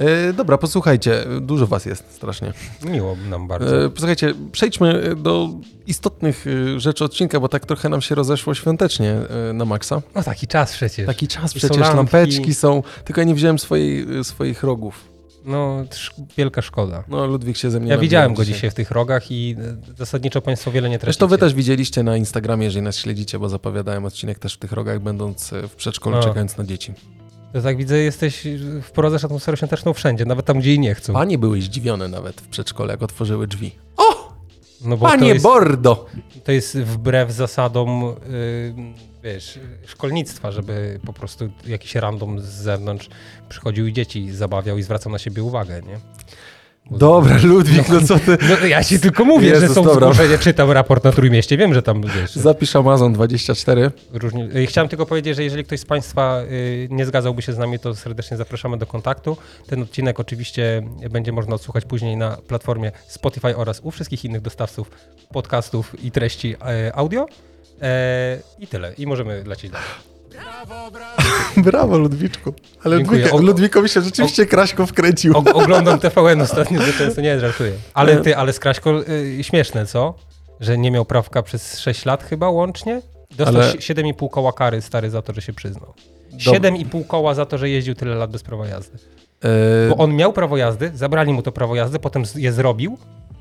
[0.00, 2.52] E, dobra, posłuchajcie, dużo was jest strasznie.
[2.84, 3.84] Miło nam bardzo.
[3.84, 5.48] E, posłuchajcie, przejdźmy do
[5.86, 9.16] istotnych e, rzeczy odcinka, bo tak trochę nam się rozeszło świątecznie
[9.54, 10.02] na maksa.
[10.14, 11.06] No taki czas przecież.
[11.06, 15.09] Taki czas I przecież, lampeczki są, tylko ja nie wziąłem swojej, swoich rogów.
[15.44, 15.84] No,
[16.36, 17.04] wielka szkoda.
[17.08, 19.56] No, Ludwik się ze mnie Ja widziałem go dzisiaj w tych rogach i
[19.98, 21.06] zasadniczo Państwo wiele nie tracicie.
[21.12, 24.72] Zresztą wy też widzieliście na Instagramie, jeżeli nas śledzicie, bo zapowiadałem odcinek też w tych
[24.72, 26.22] rogach, będąc e, w przedszkolu, No.
[26.22, 26.92] czekając na dzieci.
[27.52, 28.46] To tak widzę, jesteś,
[28.82, 31.12] wprowadzasz atmosferę świąteczną wszędzie, nawet tam, gdzie jej nie chcą.
[31.12, 33.72] Panie były zdziwione nawet w przedszkole, jak otworzyły drzwi.
[33.96, 34.32] O,
[34.84, 36.06] No bo to panie jest, Bordo!
[36.44, 38.74] to jest wbrew zasadom, y,
[39.22, 43.08] wiesz, szkolnictwa, żeby po prostu jakiś random z zewnątrz
[43.48, 45.98] przychodził i dzieci zabawiał i zwracał na siebie uwagę, nie?
[46.90, 48.38] Dobra, Ludwik, no co ty...
[48.48, 50.12] No ja ci tylko mówię, Jezus, że są dobra.
[50.12, 53.90] zgłoszenia, czytam raport na Trójmieście, wiem, że tam, wiesz, Zapisz Amazon 24.
[54.12, 54.56] różni...
[54.56, 57.78] Y, Chciałem tylko powiedzieć, że jeżeli ktoś z Państwa y, nie zgadzałby się z nami,
[57.78, 59.36] to serdecznie zapraszamy do kontaktu.
[59.66, 64.90] Ten odcinek oczywiście będzie można odsłuchać później na platformie Spotify oraz u wszystkich innych dostawców
[65.32, 67.26] podcastów i treści e, audio.
[67.82, 68.92] E, I tyle.
[68.98, 69.86] I możemy lecieć dalej.
[71.56, 72.54] Brawo, Ludwiczku.
[72.84, 72.96] Ale.
[72.96, 75.36] Ludwika, O- Ludwikowi się rzeczywiście Kraśko wkręcił.
[75.36, 77.72] O, oglądam TVN ostatnio, że często nie żartuję.
[77.94, 80.14] Ale ty, ale Skraśko, y, śmieszne, co?
[80.60, 83.02] Że nie miał prawka przez 6 lat chyba łącznie?
[83.30, 83.74] Dostał Ale- ale...
[83.78, 85.94] 7,5 koła kary stary za to, że się przyznał.
[86.32, 88.98] Dob- 7,5 koła za to, że jeździł tyle lat bez prawa jazdy.
[89.44, 92.98] E, Bo on miał prawo jazdy, zabrali mu to prawo jazdy, potem z- je zrobił,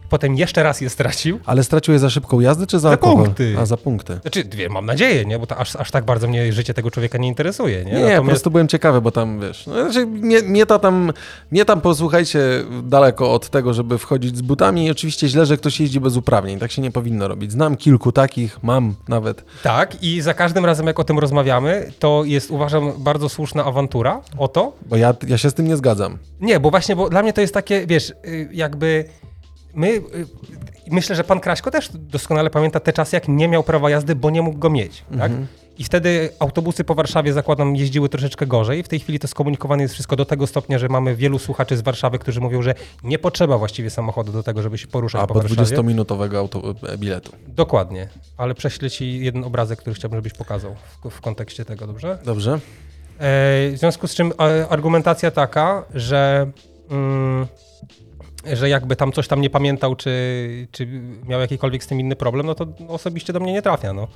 [0.09, 1.39] potem jeszcze raz je stracił.
[1.45, 3.23] Ale stracił je za szybką jazdę, czy za, Za alkohol?
[3.25, 3.55] punkty.
[3.59, 4.19] A, za punkty.
[4.21, 5.39] Znaczy, dwie, mam nadzieję, nie?
[5.39, 7.91] Bo to aż, aż tak bardzo mnie życie tego człowieka nie interesuje, nie?
[7.93, 11.13] Nie, po prostu byłem ciekawy, bo tam, wiesz, no, znaczy, mnie, mnie, to tam,
[11.51, 12.39] mnie tam, posłuchajcie,
[12.83, 16.59] daleko od tego, żeby wchodzić z butami i oczywiście źle, że ktoś jeździ bez uprawnień,
[16.59, 17.51] tak się nie powinno robić.
[17.51, 19.43] Znam kilku takich, mam nawet.
[19.63, 24.21] Tak, i za każdym razem, jak o tym rozmawiamy, to jest, uważam, bardzo słuszna awantura
[24.37, 26.17] o to, Bo ja, ja się z tym nie zgadzam.
[26.41, 29.05] Nie, bo właśnie, bo dla mnie to jest takie, wiesz, y, jakby
[29.73, 30.01] my, y,
[30.91, 34.29] myślę, że pan Kraśko też doskonale pamięta te czasy, jak nie miał prawa jazdy, bo
[34.29, 35.31] nie mógł go mieć, tak?
[35.77, 38.83] I wtedy autobusy po Warszawie, zakładam, jeździły troszeczkę gorzej.
[38.83, 41.81] W tej chwili to skomunikowane jest wszystko do tego stopnia, że mamy wielu słuchaczy z
[41.81, 45.33] Warszawy, którzy mówią, że nie potrzeba właściwie samochodu do tego, żeby się poruszać A po
[45.33, 45.77] po Warszawie.
[45.77, 47.31] 20-minutowego auto, e, biletu.
[47.47, 52.17] Dokładnie, ale prześlę ci jeden obrazek, który chciałbym, żebyś pokazał w, w kontekście tego, dobrze?
[52.25, 52.53] Dobrze?
[52.53, 52.59] E,
[53.71, 56.51] W związku z czym e, argumentacja taka, że,
[56.89, 57.47] mm,
[58.53, 60.87] że jakby tam coś tam nie pamiętał, czy, czy
[61.27, 64.07] miał jakikolwiek z tym inny problem, no to osobiście do mnie nie trafia, no.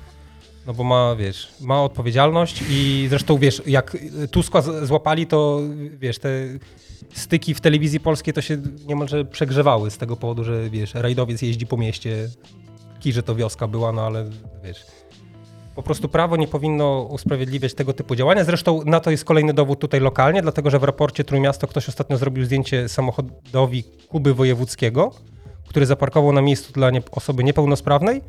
[0.66, 3.96] No bo ma, wiesz, ma odpowiedzialność i zresztą, wiesz, jak
[4.30, 5.60] Tuska złapali, to
[5.98, 6.28] wiesz, te
[7.14, 11.66] styki w telewizji polskiej to się niemalże przegrzewały z tego powodu, że wiesz, rajdowiec jeździ
[11.66, 12.28] po mieście,
[13.00, 14.30] kij, że to wioska była, no ale
[14.64, 14.86] wiesz,
[15.74, 18.44] po prostu prawo nie powinno usprawiedliwiać tego typu działania.
[18.44, 22.16] Zresztą na to jest kolejny dowód tutaj lokalnie, dlatego że w raporcie Trójmiasto ktoś ostatnio
[22.16, 25.12] zrobił zdjęcie samochodowi Kuby Wojewódzkiego,
[25.68, 28.20] który zaparkował na miejscu dla nie, osoby niepełnosprawnej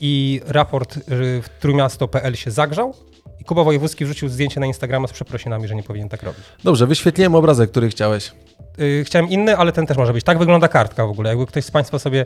[0.00, 1.00] i raport y,
[1.42, 2.94] w trójmiasto.pl się zagrzał
[3.40, 6.40] i Kuba Wojewódzki wrzucił zdjęcie na Instagrama z przeprosinami, że nie powinien tak robić.
[6.64, 8.32] Dobrze, wyświetliłem obrazek, który chciałeś.
[8.80, 10.24] Y, Chciałem inny, ale ten też może być.
[10.24, 11.30] Tak wygląda kartka w ogóle.
[11.30, 12.24] Jakby ktoś z Państwa sobie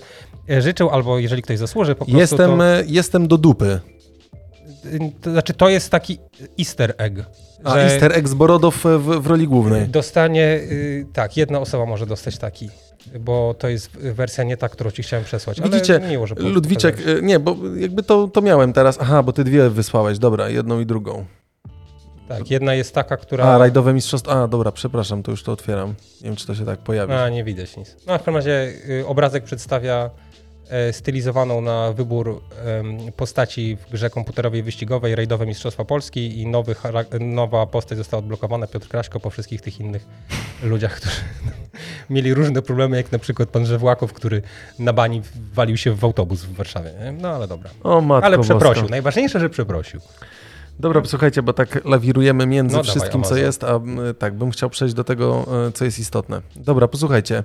[0.51, 2.67] e, życzył, albo jeżeli ktoś zasłuży, po prostu Jestem, to...
[2.67, 3.81] e, jestem do dupy.
[5.21, 6.19] To znaczy, to jest taki
[6.59, 7.25] easter egg.
[7.65, 9.89] A easter egg z Borodow e, w, w roli głównej.
[9.89, 12.71] Dostanie, y, tak, jedna osoba może dostać taki,
[13.21, 15.61] bo to jest wersja nie ta, którą ci chciałem przesłać.
[15.61, 17.23] Widzicie, ale miło, że Ludwiczek, pokazałeś.
[17.23, 18.99] e, nie, bo jakby to, to miałem teraz.
[19.01, 21.25] Aha, bo ty dwie wysłałeś, dobra, jedną i drugą.
[22.29, 23.45] Tak, jedna jest taka, która...
[23.45, 24.43] A, rajdowe mistrzostwo.
[24.43, 25.89] A, dobra, przepraszam, to już to otwieram.
[26.21, 27.13] Nie wiem, czy to się tak pojawi.
[27.13, 27.97] A, nie widać nic.
[28.07, 30.11] No, w każdym razie y, obrazek przedstawia
[30.93, 32.43] stylizowaną na wybór
[33.17, 36.75] postaci w grze komputerowej wyścigowej Rajdowe Mistrzostwa Polski i nowy,
[37.21, 40.07] nowa postać została odblokowana, Piotr Kraśko, po wszystkich tych innych
[40.63, 41.17] ludziach, którzy
[42.11, 44.43] mieli różne problemy, jak na przykład pan Żewłakow, który
[44.79, 45.23] na bani
[45.55, 46.91] walił się w autobus w Warszawie.
[47.21, 47.71] No ale dobra.
[47.83, 48.83] O, matko Ale przeprosił.
[48.83, 48.91] boska.
[48.91, 50.01] Najważniejsze, że przeprosił.
[50.81, 53.39] Dobra, posłuchajcie, bo tak lawirujemy między No, dawaj, wszystkim, co Amazon.
[53.39, 53.81] jest, a
[54.19, 56.43] tak, bym chciał przejść do tego, e, co jest istotne.
[56.57, 57.45] Dobra, posłuchajcie.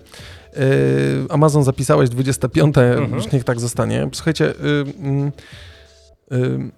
[0.56, 0.62] Yy,
[1.30, 3.16] Amazon zapisałeś 25, Mhm.
[3.16, 4.10] już niech tak zostanie.
[4.14, 5.32] Słuchajcie, yy, mm,
[6.32, 6.72] yy,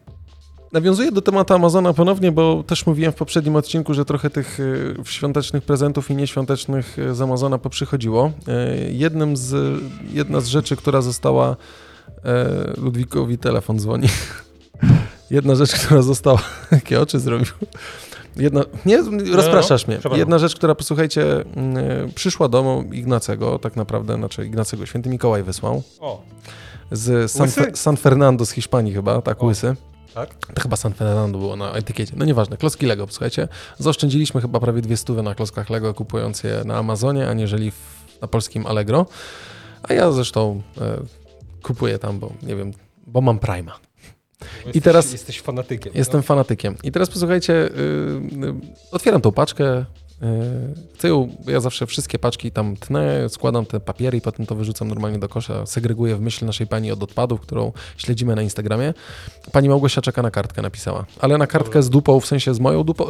[0.73, 4.57] nawiązuję do tematu Amazona ponownie, bo też mówiłem w poprzednim odcinku, że trochę tych
[5.05, 8.31] świątecznych prezentów i nieświątecznych z Amazona poprzychodziło.
[8.91, 9.79] Jednym z,
[10.13, 11.55] jedna z rzeczy, która została
[12.77, 14.07] Ludwikowi telefon dzwoni.
[15.31, 16.41] Jedna rzecz, która została.
[16.71, 17.47] Jakie oczy zrobił?
[18.35, 18.97] Jedna, nie,
[19.35, 19.95] rozpraszasz mnie.
[19.95, 20.19] przepraszam.
[20.19, 21.77] Jedna rzecz, która, posłuchajcie, mm,
[22.15, 26.21] przyszła do Ignacego, tak naprawdę, znaczy Ignacego, święty Mikołaj wysłał, O,
[26.91, 27.47] z San?
[27.73, 29.45] San Fernando z Hiszpanii chyba, tak, O.
[29.45, 29.75] łysy.
[30.13, 30.35] Tak?
[30.53, 32.13] To chyba San Fernando było na etykiecie.
[32.17, 33.47] No nieważne, klocki Lego, słuchajcie.
[33.77, 37.75] Zaoszczędziliśmy chyba prawie dwie stówy na klockach Lego, kupując je na Amazonie, aniżeli w,
[38.21, 39.05] na polskim Allegro.
[39.83, 40.97] A ja zresztą e,
[41.63, 42.71] kupuję tam, bo nie wiem,
[43.07, 43.79] bo mam Prima.
[44.65, 45.93] Jesteś, teraz- Jesteś fanatykiem.
[45.95, 46.75] Jestem fanatykiem.
[46.83, 48.53] I teraz posłuchajcie, y, y,
[48.91, 49.85] otwieram tą paczkę.
[50.95, 54.87] Chcę ją, ja zawsze wszystkie paczki tam tnę, składam te papiery i potem to wyrzucam
[54.87, 58.93] normalnie do kosza, segreguję w myśl naszej pani od odpadów, którą śledzimy na Instagramie.
[59.51, 61.05] Pani Małgosia czeka na kartkę, napisała.
[61.19, 63.07] Ale na kartkę z dupą, w sensie z moją dupą, y,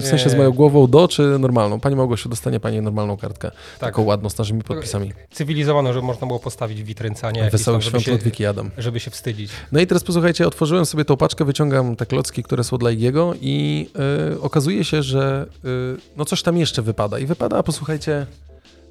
[0.00, 1.80] w sensie z moją głową do, czy normalną?
[1.80, 3.80] Pani Małgosiu, dostanie pani normalną kartkę, Tak.
[3.80, 5.12] taką ładną, z naszymi podpisami.
[5.30, 8.46] Cywilizowano, że można było postawić w witrynce, a nie jakieś Wesołych żeby świąt się, Ludwiki
[8.46, 8.70] Adam.
[8.78, 9.50] żeby się wstydzić.
[9.72, 13.34] No i teraz posłuchajcie, otworzyłem sobie tą paczkę, wyciągam te klocki, które są dla Igiego
[13.40, 13.88] i
[14.34, 15.68] y, okazuje się, że y,
[16.16, 17.18] no coś tam jeszcze wypada.
[17.18, 18.26] I wypada, posłuchajcie,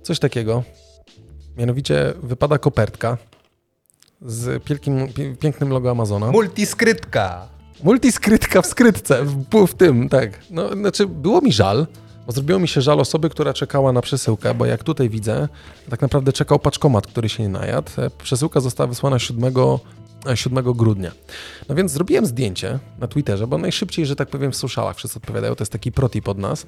[0.02, 0.64] coś takiego.
[1.58, 3.18] Mianowicie wypada kopertka
[4.22, 6.32] z pięknym, pie- pięknym logo Amazona.
[6.32, 7.48] Multiskrytka!
[7.84, 10.40] Multiskrytka w skrytce, w, w tym, tak.
[10.50, 11.88] No, znaczy, było mi żal,
[12.26, 15.48] bo zrobiło mi się żal osoby, która czekała na przesyłkę, bo jak tutaj widzę,
[15.90, 17.92] tak naprawdę czekał paczkomat, który się nie najadł.
[17.98, 19.80] E, Przesyłka została wysłana 7, e,
[20.36, 21.12] 7 grudnia.
[21.70, 25.56] No więc zrobiłem zdjęcie na Twitterze, bo najszybciej, że tak powiem, w socialach wszyscy odpowiadają,
[25.56, 26.66] to jest taki protip od nas.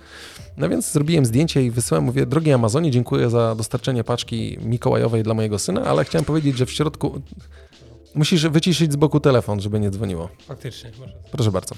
[0.58, 5.34] No więc zrobiłem zdjęcie i wysyłam, mówię, drogi Amazonie, dziękuję za dostarczenie paczki mikołajowej dla
[5.34, 7.22] mojego syna, ale chciałem powiedzieć, że w środku...
[8.16, 10.30] Musisz wyciszyć z boku telefon, żeby nie dzwoniło.
[10.48, 10.92] Faktycznie.
[11.32, 11.76] Proszę bardzo.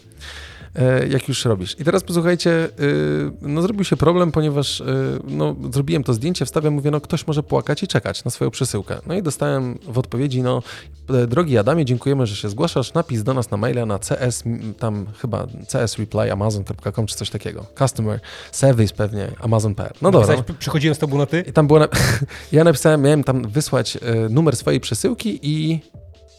[0.76, 1.80] E, jak już robisz.
[1.80, 4.86] I teraz posłuchajcie, y, no zrobił się problem, ponieważ y,
[5.28, 9.00] no, zrobiłem to zdjęcie, wstawiam, mówię, no ktoś może płakać i czekać na swoją przesyłkę.
[9.08, 10.64] No i dostałem w odpowiedzi, no
[11.10, 14.44] e, drogi Adamie, dziękujemy, że się zgłaszasz, napis do nas na maila na cs,
[14.80, 17.66] tam chyba csreply amazon.com czy coś takiego.
[17.78, 18.20] Customer
[18.52, 19.94] service pewnie, amazon.pl.
[20.02, 20.28] No dobra.
[20.28, 21.44] Napisałeś, Przychodziłem z tobą na ty?
[21.48, 21.88] I tam było, na...
[22.52, 25.80] ja napisałem, miałem tam wysłać e, numer swojej przesyłki i,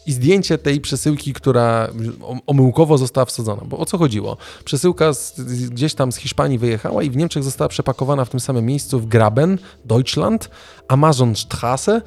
[0.07, 1.87] i zdjęcie tej przesyłki, która
[2.27, 3.61] om- omyłkowo została wsadzona.
[3.65, 4.37] Bo o co chodziło?
[4.65, 8.65] Przesyłka z, gdzieś tam z Hiszpanii wyjechała i w Niemczech została przepakowana w tym samym
[8.65, 10.49] miejscu w Graben, Deutschland,
[10.87, 12.01] Amazonstraße.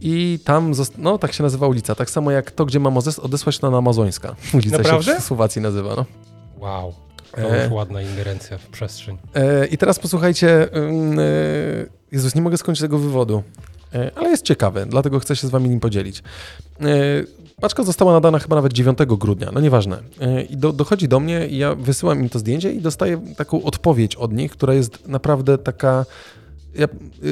[0.00, 3.68] I tam, no tak się nazywa ulica, tak samo jak to, gdzie mam odesłać na
[3.68, 4.36] Amazońska.
[4.54, 5.14] Ulica Naprawdę?
[5.14, 6.04] się w Słowacji nazywa, no.
[6.58, 6.94] Wow.
[7.32, 7.64] To E.
[7.64, 9.18] już ładna ingerencja w przestrzeń.
[9.34, 10.90] E, I teraz posłuchajcie, e,
[12.12, 13.68] Jezus, nie mogę skończyć tego wywodu, E,
[14.14, 16.22] ale jest ciekawy, dlatego chcę się z wami nim podzielić.
[16.80, 16.84] E,
[17.60, 19.98] Paczka została nadana chyba nawet 9 grudnia, no nieważne.
[20.20, 23.62] E, I do, dochodzi do mnie i ja wysyłam im to zdjęcie i dostaję taką
[23.62, 26.04] odpowiedź od nich, która jest naprawdę taka...
[26.74, 26.86] Ja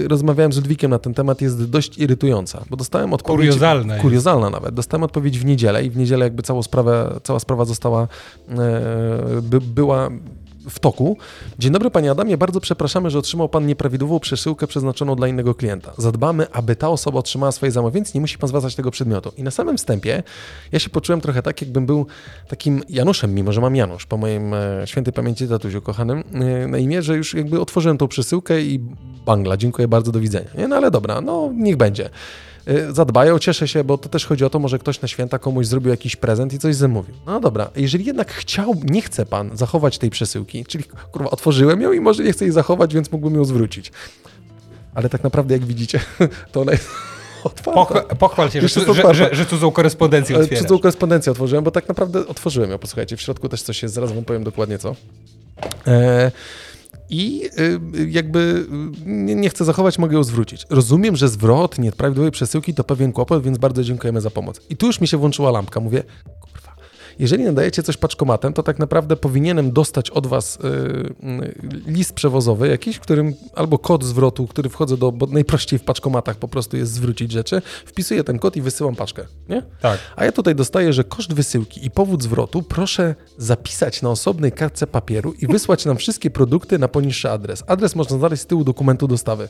[0.08, 3.38] rozmawiałem z Ludwikiem na ten temat, jest dość irytująca, bo dostałem odpowiedź...
[3.38, 3.98] Kuriozalna.
[3.98, 4.74] Kuriozalna nawet.
[4.74, 8.08] Dostałem odpowiedź w niedzielę i w niedzielę jakby całą sprawę, cała sprawa została,
[8.48, 8.56] e,
[9.42, 10.10] by, była
[10.68, 11.16] w toku.
[11.58, 15.92] Dzień dobry panie Adamie, bardzo przepraszamy, że otrzymał pan nieprawidłową przesyłkę przeznaczoną dla innego klienta.
[15.98, 19.32] Zadbamy, aby ta osoba otrzymała swoje zamówienie, więc nie musi pan zwracać tego przedmiotu.
[19.36, 20.22] I na samym wstępie
[20.72, 22.06] ja się poczułem trochę tak, jakbym był
[22.48, 26.78] takim Januszem, mimo że mam Janusz po moim e, świętej pamięci tatusiu kochanym, e, na
[26.78, 28.80] imię, że już jakby otworzyłem tą przesyłkę i
[29.26, 30.48] bangla, dziękuję bardzo, do widzenia.
[30.58, 30.68] Nie?
[30.68, 32.10] No ale dobra, no niech będzie.
[32.68, 35.66] Y, zadbają, cieszę się, bo to też chodzi o to, może ktoś na święta komuś
[35.66, 37.14] zrobił jakiś prezent i coś zamówił.
[37.26, 41.92] No dobra, jeżeli jednak chciał, nie chce pan zachować tej przesyłki, czyli kurwa, otworzyłem ją
[41.92, 43.92] i może nie chce jej zachować, więc mógłbym ją zwrócić.
[44.94, 46.00] Ale tak naprawdę, jak widzicie,
[46.52, 46.88] to ona jest
[47.44, 47.80] otwarta.
[47.80, 50.66] Pochwa- pochwal się, że, tu- że, że, że cudzą korespondencję otwierasz.
[50.68, 54.12] Tą korespondencję otworzyłem, bo tak naprawdę otworzyłem ją, posłuchajcie, w środku też coś jest, zaraz
[54.12, 54.96] wam powiem dokładnie co.
[55.86, 56.32] E,
[57.10, 58.66] I y, jakby
[59.06, 60.66] y, nie chcę zachować, mogę ją zwrócić.
[60.70, 64.60] Rozumiem, że zwrot nieprawidłowej przesyłki to pewien kłopot, więc bardzo dziękujemy za pomoc.
[64.70, 65.80] I tu już mi się włączyła lampka.
[65.80, 66.02] Mówię,
[66.40, 66.65] kurwa,
[67.18, 72.68] jeżeli nadajecie coś paczkomatem, to tak naprawdę powinienem dostać od was y, y, list przewozowy
[72.68, 76.76] jakiś, w którym albo kod zwrotu, który wchodzę do, bo najprościej w paczkomatach po prostu
[76.76, 79.62] jest zwrócić rzeczy, wpisuję ten kod i wysyłam paczkę, nie?
[79.80, 79.98] Tak.
[80.16, 84.86] A ja tutaj dostaję, że koszt wysyłki i powód zwrotu proszę zapisać na osobnej kartce
[84.86, 87.64] papieru i wysłać nam wszystkie produkty na poniższy adres.
[87.66, 89.48] Adres można znaleźć z tyłu dokumentu dostawy.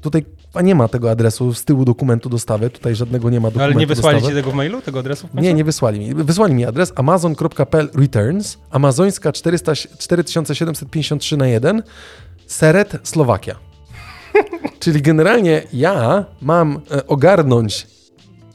[0.00, 0.24] Tutaj
[0.62, 3.86] nie ma tego adresu z tyłu dokumentu dostawy, tutaj żadnego nie ma dokumentu ale nie
[3.86, 4.34] wysłali dostawy.
[4.34, 5.28] ci tego w mailu, tego adresu?
[5.34, 6.14] Nie, nie wysłali mi.
[6.14, 11.82] Wysłali mi adres amazon.pl returns, amazońska 400, 4753 na 1,
[12.46, 13.54] Seret, Słowakia.
[14.80, 17.86] Czyli generalnie ja mam e, ogarnąć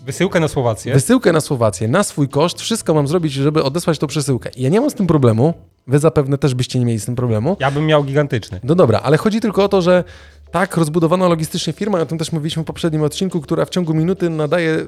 [0.06, 0.94] Wysyłkę na Słowację.
[0.94, 4.50] wysyłkę na Słowację, na swój koszt, wszystko mam zrobić, żeby odesłać tą przesyłkę.
[4.58, 5.54] Ja nie mam z tym problemu,
[5.88, 7.58] wy zapewne też byście nie mieli z tym problemu.
[7.60, 8.60] Ja bym miał gigantyczny.
[8.64, 10.04] No dobra, ale chodzi tylko o to, że
[10.54, 14.30] tak rozbudowana logistycznie firma, o tym też mówiliśmy w poprzednim odcinku, która w ciągu minuty
[14.30, 14.86] nadaje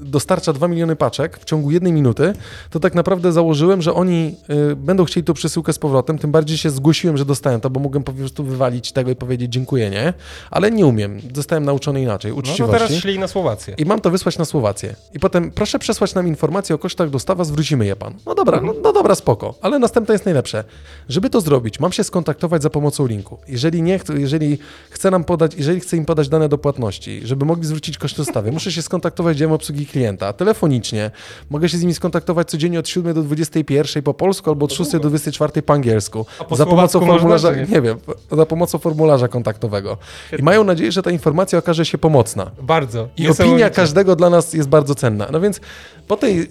[0.00, 2.32] dostarcza 2 miliony paczek w ciągu jednej minuty,
[2.70, 4.34] to tak naprawdę założyłem, że oni
[4.72, 7.80] y, będą chcieli tą przesyłkę z powrotem, tym bardziej się zgłosiłem, że dostałem to, bo
[7.80, 10.12] mogłem po prostu wywalić tego i powiedzieć dziękuję, nie?
[10.50, 11.20] Ale nie umiem.
[11.34, 12.78] Zostałem nauczony inaczej, No to uczciwości.
[12.78, 13.74] teraz szli na Słowację.
[13.78, 14.96] I mam to wysłać na Słowację.
[15.14, 18.14] I potem proszę przesłać nam informacje o kosztach dostawa, zwrócimy je pan.
[18.26, 19.54] No dobra, no, no dobra, spoko.
[19.62, 20.64] Ale następne jest najlepsze.
[21.08, 23.38] Żeby to zrobić, mam się skontaktować za pomocą linku.
[23.48, 24.58] Jeżeli nie, jeżeli
[24.90, 28.52] chce nam podać, jeżeli chce im podać dane do płatności, żeby mogli zwrócić koszt dostawy,
[28.52, 31.10] muszę się skontaktować z działem obsługi klienta, telefonicznie.
[31.50, 34.92] Mogę się z nimi skontaktować codziennie od 7 do 21 po polsku albo od 6
[34.92, 36.26] do 24 po angielsku.
[36.38, 37.66] A po za pomocą formularza, nie?
[37.66, 37.98] nie wiem,
[38.32, 39.98] za pomocą formularza kontaktowego.
[40.38, 42.50] I mają nadzieję, że ta informacja okaże się pomocna.
[42.62, 43.08] Bardzo.
[43.16, 45.28] I opinia każdego dla nas jest bardzo cenna.
[45.32, 45.60] No więc
[46.08, 46.46] po tej, y,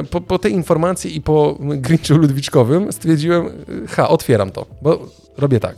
[0.00, 5.06] y, po, po tej informacji i po Grinchu Ludwiczkowym stwierdziłem, y, ha, otwieram to, bo
[5.38, 5.76] robię tak.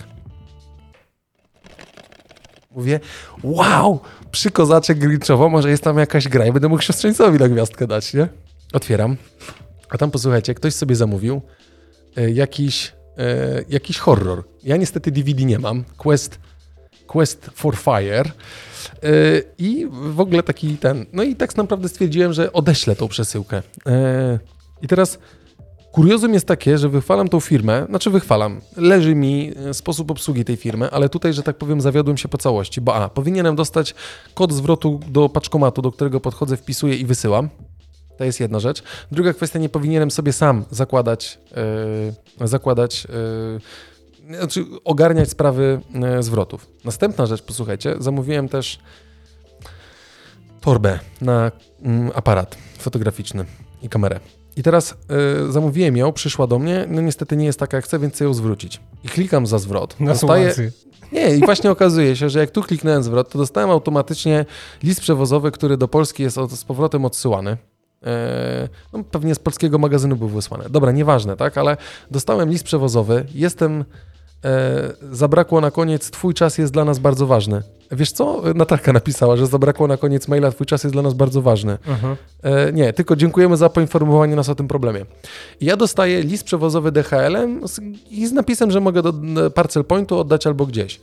[2.77, 3.01] Mówię,
[3.43, 4.01] wow,
[4.37, 8.15] przy kozaczek Grinchowo może jest tam jakaś gra i będę mógł siostrzeńcowi na gwiazdkę dać,
[8.15, 8.29] nie?
[8.73, 9.17] Otwieram,
[9.89, 11.43] a tam posłuchajcie, ktoś sobie zamówił
[12.19, 14.45] y, jakiś, y, jakiś horror.
[14.63, 15.85] Ja niestety DVD nie mam.
[15.97, 16.39] Quest,
[17.07, 18.25] Quest for Fire.
[19.03, 21.07] Yy, I w ogóle taki ten.
[21.13, 23.63] No i tak naprawdę stwierdziłem, że odeślę tą przesyłkę.
[24.83, 25.19] I teraz
[25.97, 30.57] kuriozum jest takie, że wychwalam tą firmę, znaczy wychwalam, leży mi e, sposób obsługi tej
[30.57, 33.95] firmy, ale tutaj, że tak powiem, zawiodłem się po całości, bo a, powinienem dostać
[34.35, 37.49] kod zwrotu do paczkomatu, do którego podchodzę, wpisuję i wysyłam.
[38.19, 38.83] To jest jedna rzecz.
[39.13, 41.39] Druga kwestia, nie powinienem sobie sam zakładać,
[42.41, 43.07] yy, zakładać,
[44.29, 46.67] yy, znaczy ogarniać sprawy yy, zwrotów.
[46.85, 48.79] Następna rzecz, posłuchajcie, zamówiłem też
[50.61, 53.45] torbę na mm, aparat fotograficzny
[53.83, 54.21] i kamerę.
[54.57, 54.95] I teraz
[55.49, 58.25] y, zamówiłem ją, przyszła do mnie, no niestety nie jest taka jak chcę, więc chcę
[58.25, 58.81] ją zwrócić.
[59.05, 60.01] I klikam za zwrot.
[60.01, 60.71] Na Dostaję-
[61.13, 64.45] nie, i właśnie okazuje się, że jak tu kliknąłem zwrot, to dostałem automatycznie
[64.83, 67.51] list przewozowy, który do Polski jest od, z powrotem odsyłany.
[68.03, 70.65] Eee, no, pewnie z polskiego magazynu był wysłany.
[70.71, 71.77] Dobra, nieważne, tak, ale
[72.11, 73.85] dostałem list przewozowy, jestem.
[74.45, 77.63] E, zabrakło na koniec, twój czas jest dla nas bardzo ważny.
[77.91, 78.43] Wiesz co?
[78.55, 81.79] Natalka napisała, że zabrakło na koniec maila, twój czas jest dla nas bardzo ważny.
[81.87, 82.17] Mhm.
[82.43, 85.07] E, nie, tylko dziękujemy za poinformowanie nas o tym problemie.
[85.61, 87.81] Ja dostaję list przewozowy DHL-em z,
[88.11, 89.13] i z napisem, że mogę do
[89.51, 91.01] parcel pointu oddać albo gdzieś.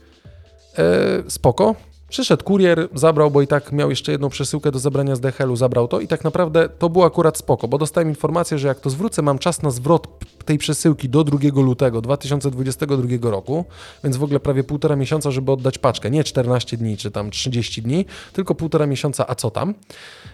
[0.78, 0.84] E,
[1.28, 1.74] spoko.
[2.14, 5.88] Przyszedł kurier, zabrał, bo i tak miał jeszcze jedną przesyłkę do zabrania z DHL-u, zabrał
[5.88, 9.22] to i tak naprawdę to było akurat spoko, bo dostałem informację, że jak to zwrócę,
[9.22, 10.08] mam czas na zwrot
[10.44, 13.64] tej przesyłki do 2 lutego 2022 roku,
[14.04, 16.10] więc w ogóle prawie półtora miesiąca, żeby oddać paczkę.
[16.10, 19.74] Nie 14 dni czy tam 30 dni, tylko półtora miesiąca, a co tam?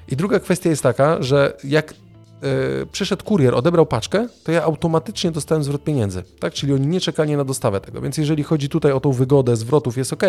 [0.08, 1.94] I druga kwestia jest taka, że jak
[2.42, 6.52] yy, przyszedł kurier, odebrał paczkę, to ja automatycznie dostałem zwrot pieniędzy, tak?
[6.52, 8.00] Czyli oni nie czekali na dostawę tego.
[8.00, 10.22] Więc jeżeli chodzi tutaj o tą wygodę zwrotów, jest ok,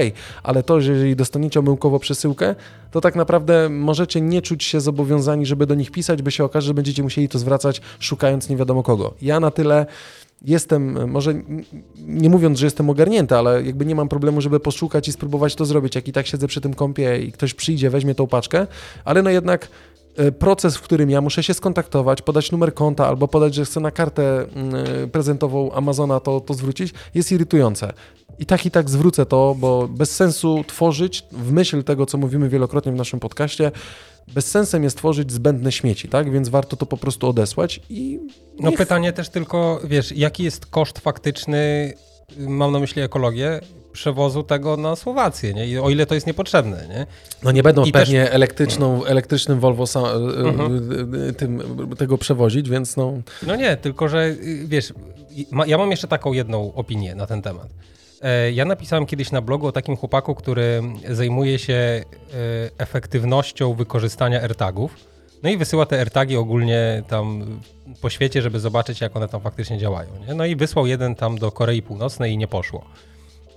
[0.44, 2.56] ale to, że jeżeli dostaniecie omyłkowo przesyłkę,
[2.92, 6.68] to tak naprawdę możecie nie czuć się zobowiązani, żeby do nich pisać, by się okaże,
[6.68, 9.14] że będziecie musieli to zwracać, szukając nie wiadomo kogo.
[9.22, 9.86] Ja na tyle
[10.46, 11.34] jestem, może
[12.08, 15.66] nie mówiąc, że jestem ogarnięty, ale jakby nie mam problemu, żeby poszukać i spróbować to
[15.66, 15.96] zrobić.
[15.96, 18.68] Jak i tak siedzę przy tym kąpie i ktoś przyjdzie, weźmie tą paczkę,
[19.06, 19.68] ale no jednak
[20.40, 23.92] proces, w którym ja muszę się skontaktować, podać numer konta albo podać, że chcę na
[23.92, 27.94] kartę mm, prezentową Amazona to, to zwrócić, jest irytujące.
[28.40, 32.50] I tak i tak zwrócę to, bo bez sensu tworzyć, w myśl tego, co mówimy
[32.50, 33.72] wielokrotnie w naszym podcaście,
[34.34, 36.32] bez sensem jest tworzyć zbędne śmieci, tak?
[36.32, 38.20] Więc warto to po prostu odesłać i
[38.60, 41.94] No niech- pytanie też tylko, wiesz, jaki jest koszt faktyczny,
[42.38, 43.60] mam na myśli ekologię,
[43.94, 45.68] przewozu tego na Słowację, nie?
[45.68, 47.06] I o ile to jest niepotrzebne, nie?
[47.44, 50.00] No nie będą I pewnie elektryczną, elektrycznym Volvo sa,
[50.46, 50.92] Mhm.
[51.16, 51.62] y, y, tym,
[51.98, 53.14] tego przewozić, więc no...
[53.48, 54.94] No nie, tylko że y, wiesz,
[55.68, 57.68] ja mam jeszcze taką jedną opinię na ten temat.
[58.22, 62.04] E, Ja napisałem kiedyś na blogu o takim chłopaku, który zajmuje się e,
[62.78, 64.96] efektywnością wykorzystania AirTagów.
[65.44, 67.46] No i wysyła te AirTagi ogólnie tam
[68.02, 70.10] po świecie, żeby zobaczyć, jak one tam faktycznie działają.
[70.28, 70.34] Nie?
[70.34, 72.86] No i wysłał jeden tam do Korei Północnej i nie poszło.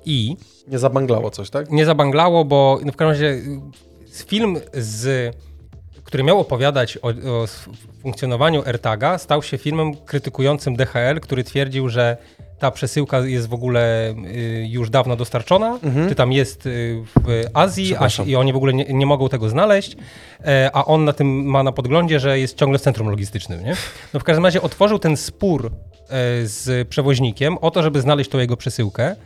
[0.04, 0.36] I
[0.68, 1.70] Nie zabanglało coś, tak?
[1.70, 5.36] nie zabanglało, bo no w każdym razie y, film, z,
[6.04, 7.46] który miał opowiadać o, o
[8.02, 12.16] funkcjonowaniu AirTaga, stał się filmem krytykującym DHL, który twierdził, że
[12.58, 15.78] ta przesyłka jest w ogóle y, już dawno dostarczona,
[16.08, 19.48] czy tam jest y, w Azji, a, i oni w ogóle nie, nie mogą tego
[19.48, 19.96] znaleźć,
[20.44, 23.64] e, a on na tym ma na podglądzie, że jest ciągle w centrum logistycznym.
[23.64, 23.76] Nie?
[24.14, 25.70] No w każdym razie otworzył ten spór e,
[26.46, 29.16] z przewoźnikiem o to, żeby znaleźć tą jego przesyłkę.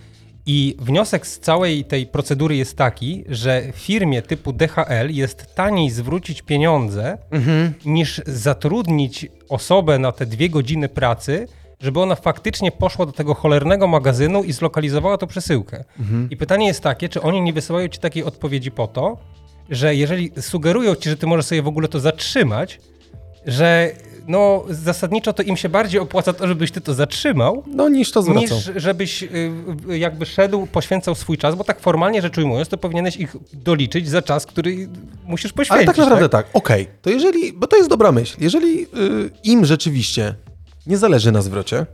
[0.51, 6.43] I wniosek z całej tej procedury jest taki, że firmie typu DHL jest taniej zwrócić
[6.43, 7.19] pieniądze,
[7.85, 11.49] niż zatrudnić osobę na te dwie godziny pracy,
[11.81, 15.85] żeby ona faktycznie poszła do tego cholernego magazynu i zlokalizowała tą przesyłkę.
[16.31, 19.19] I pytanie jest takie, czy oni nie wysyłają ci takiej odpowiedzi po to,
[19.71, 22.81] że jeżeli sugerują ci, że ty możesz sobie w ogóle to zatrzymać,
[23.47, 23.93] że
[24.29, 28.23] no zasadniczo to im się bardziej opłaca to, żebyś ty to zatrzymał, No niż to
[28.23, 28.43] zwracał.
[28.59, 29.53] niż żebyś y,
[29.89, 34.23] jakby szedł, poświęcał swój czas, bo tak formalnie rzecz ujmując, to powinieneś ich doliczyć za
[34.23, 34.89] czas, który
[35.25, 35.89] musisz poświęcić.
[35.89, 36.87] Ale tak naprawdę tak, okej.
[37.03, 38.87] To jeżeli, bo to jest dobra myśl, jeżeli y,
[39.45, 40.35] im rzeczywiście
[40.87, 41.87] nie zależy na zwrocie,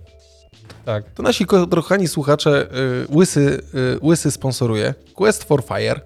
[0.85, 1.05] tak.
[1.15, 2.67] to nasi kochani słuchacze
[3.11, 6.01] y, Łysy, y, Łysy sponsoruje Quest for Fire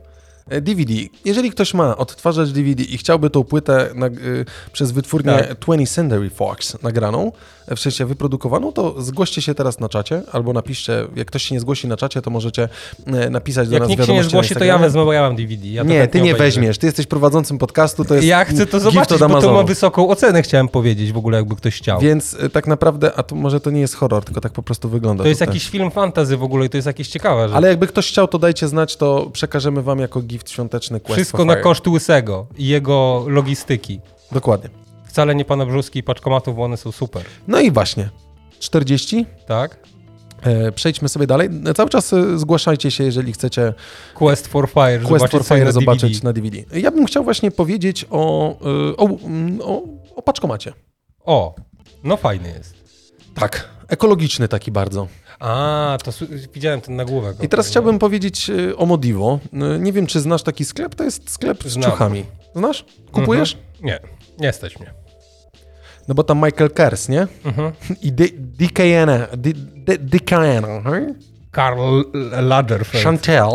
[0.61, 0.95] DVD.
[1.25, 5.59] Jeżeli ktoś ma odtwarzać DVD i chciałby tą płytę na, y, przez wytwórnię Tak.
[5.59, 7.33] 20th Century Fox nagraną,
[7.69, 11.55] e, w sensie wyprodukowaną, to zgłoście się teraz na czacie, albo napiszcie, jak ktoś się
[11.55, 12.69] nie zgłosi na czacie, to możecie
[13.07, 15.23] e, napisać do Jak nas nikt się nie wiadomości zgłosi, to ja wezmę, bo ja
[15.23, 15.69] mam DVD.
[15.69, 18.81] Ja Nie, chętnie ty nie weźmiesz, ty jesteś prowadzącym podcastu, to jest Ja chcę to
[18.81, 22.01] zobaczyć, bo to ma wysoką ocenę, chciałem powiedzieć w ogóle, jakby ktoś chciał.
[22.01, 25.25] Więc tak naprawdę, a to może to nie jest horror, tylko tak po prostu wygląda.
[25.25, 25.55] To jest tutaj.
[25.55, 28.29] jakiś film fantazy w ogóle i to jest jakieś ciekawe, że Ale jakby ktoś chciał,
[28.29, 32.67] to dajcie znać, to przekażemy wam jako gift świąteczny Quest wszystko na koszt Łysego i
[32.67, 34.01] jego logistyki.
[34.33, 34.71] Dokładnie.
[35.07, 38.11] Wcale nie pana Brzuski i paczkomatów, bo one są super, No i właśnie.
[38.59, 39.27] 40.
[39.47, 39.77] tak?
[40.43, 41.49] E, przejdźmy sobie dalej.
[41.67, 43.75] E, Cały czas e, zgłaszajcie się, jeżeli chcecie
[44.15, 46.79] Quest for Fire, Quest zobaczyć for Fire na zobaczyć na DVD.
[46.79, 48.55] Ja bym chciał właśnie powiedzieć o,
[48.97, 49.09] o,
[49.65, 49.83] o,
[50.17, 50.73] o paczkomacie.
[51.25, 51.55] O,
[52.05, 52.75] no fajny jest.
[53.35, 53.78] Tak.
[53.89, 55.09] Ekologiczny taki bardzo.
[55.41, 56.11] A, to
[56.55, 57.43] widziałem ten nagłówek.
[57.43, 59.39] I teraz Okej, chciałbym powiedzieć e, o Modivo.
[59.53, 60.95] E, Nie wiem, czy znasz taki sklep.
[60.95, 61.91] To jest sklep z Znam.
[61.91, 62.25] ciuchami.
[62.55, 62.85] Znasz?
[63.13, 63.53] Kupujesz?
[63.55, 63.85] Mhm.
[63.87, 63.99] Nie,
[64.47, 64.95] nie stać mnie.
[66.09, 67.27] No bo tam Michael Kers, nie?
[67.45, 67.73] Mhm.
[68.03, 69.11] I DKN,
[70.01, 70.67] DKN,
[71.51, 72.03] Karl
[72.43, 73.05] Lagerfeld.
[73.05, 73.49] Chantel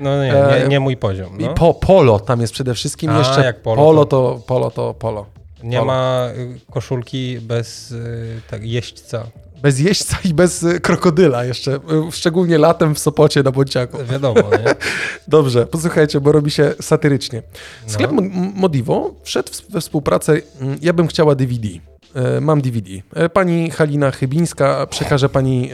[0.00, 1.40] No nie, E, nie, nie mój poziom.
[1.40, 1.54] i No.
[1.54, 3.10] po, Polo tam jest przede wszystkim.
[3.10, 5.26] A, Jeszcze jak Polo, polo to- Polo to Polo.
[5.62, 5.86] Nie Polo.
[5.92, 9.26] ma y, koszulki bez y, tak, jeźdźca.
[9.62, 13.98] Bez jeźdźca i bez y, krokodyla jeszcze, y, szczególnie latem w Sopocie na Bąciaku.
[14.10, 14.74] Wiadomo, nie?
[15.28, 17.42] Dobrze, posłuchajcie, bo robi się satyrycznie.
[17.86, 18.22] Sklep No.
[18.22, 21.68] Mo- Modivo wszedł we współpracę, mm, ja bym chciała DVD.
[22.14, 22.90] E, Mam DVD.
[23.32, 25.70] Pani Halina Chybińska przekaże pani,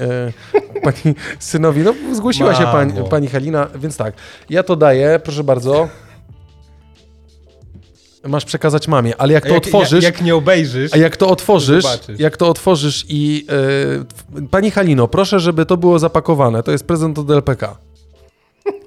[0.82, 1.80] pani synowi.
[1.82, 4.14] No, zgłosiła się pani, pani Halina, więc tak.
[4.51, 5.89] Ja to daję, proszę bardzo.
[8.28, 10.04] Masz przekazać mamie, ale jak to jak, otworzysz.
[10.04, 12.20] Jak, jak nie obejrzysz, A jak to otworzysz, Zobaczysz.
[12.20, 13.46] jak to otworzysz i
[14.40, 16.62] e, pani Halino, proszę, żeby to było zapakowane.
[16.62, 17.76] To jest prezent od LPK.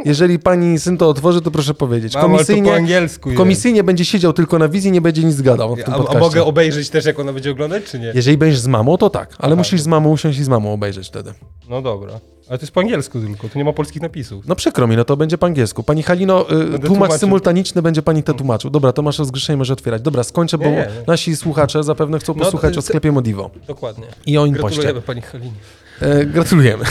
[0.06, 2.14] Jeżeli pani syn to otworzy, to proszę powiedzieć.
[2.16, 5.36] Mamo, ale to po Komisyjnie, angielsku komisyjnie będzie siedział tylko na wizji, nie będzie nic
[5.36, 8.12] zgadał w tym A, a mogę obejrzeć też, jak ona będzie oglądać, czy nie?
[8.16, 10.74] Jeżeli będziesz z mamą, to tak, ale Aha, musisz z mamą usiąść i z mamą
[10.74, 11.34] obejrzeć wtedy.
[11.70, 12.20] No dobra.
[12.50, 14.48] Ale to jest po angielsku tylko, tu nie ma polskich napisów.
[14.48, 15.84] No przykro mi, no to będzie po angielsku.
[15.84, 16.46] Pani Halino,
[16.76, 18.70] y, tłumacz symultaniczny będzie pani to tłumaczył.
[18.70, 20.02] Dobra, to masz rozgrzeszenie, może otwierać.
[20.02, 23.50] Dobra, skończę, bo Nie, nie, nasi słuchacze zapewne chcą No, posłuchać to- o sklepie Modivo
[23.68, 24.06] Dokładnie.
[24.26, 24.68] i o impoście.
[24.82, 25.52] Gratulujemy pani Halinie.
[26.02, 26.86] E, gratulujemy.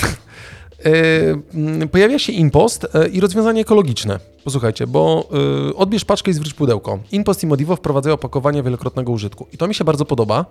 [1.82, 4.18] E, pojawia się impost e, i rozwiązanie ekologiczne.
[4.44, 5.28] Posłuchajcie, bo
[5.70, 6.98] e, odbierz paczkę i zwróć pudełko.
[7.12, 9.46] Impost i Modivo wprowadzają opakowania wielokrotnego użytku.
[9.52, 10.44] I to mi się bardzo podoba.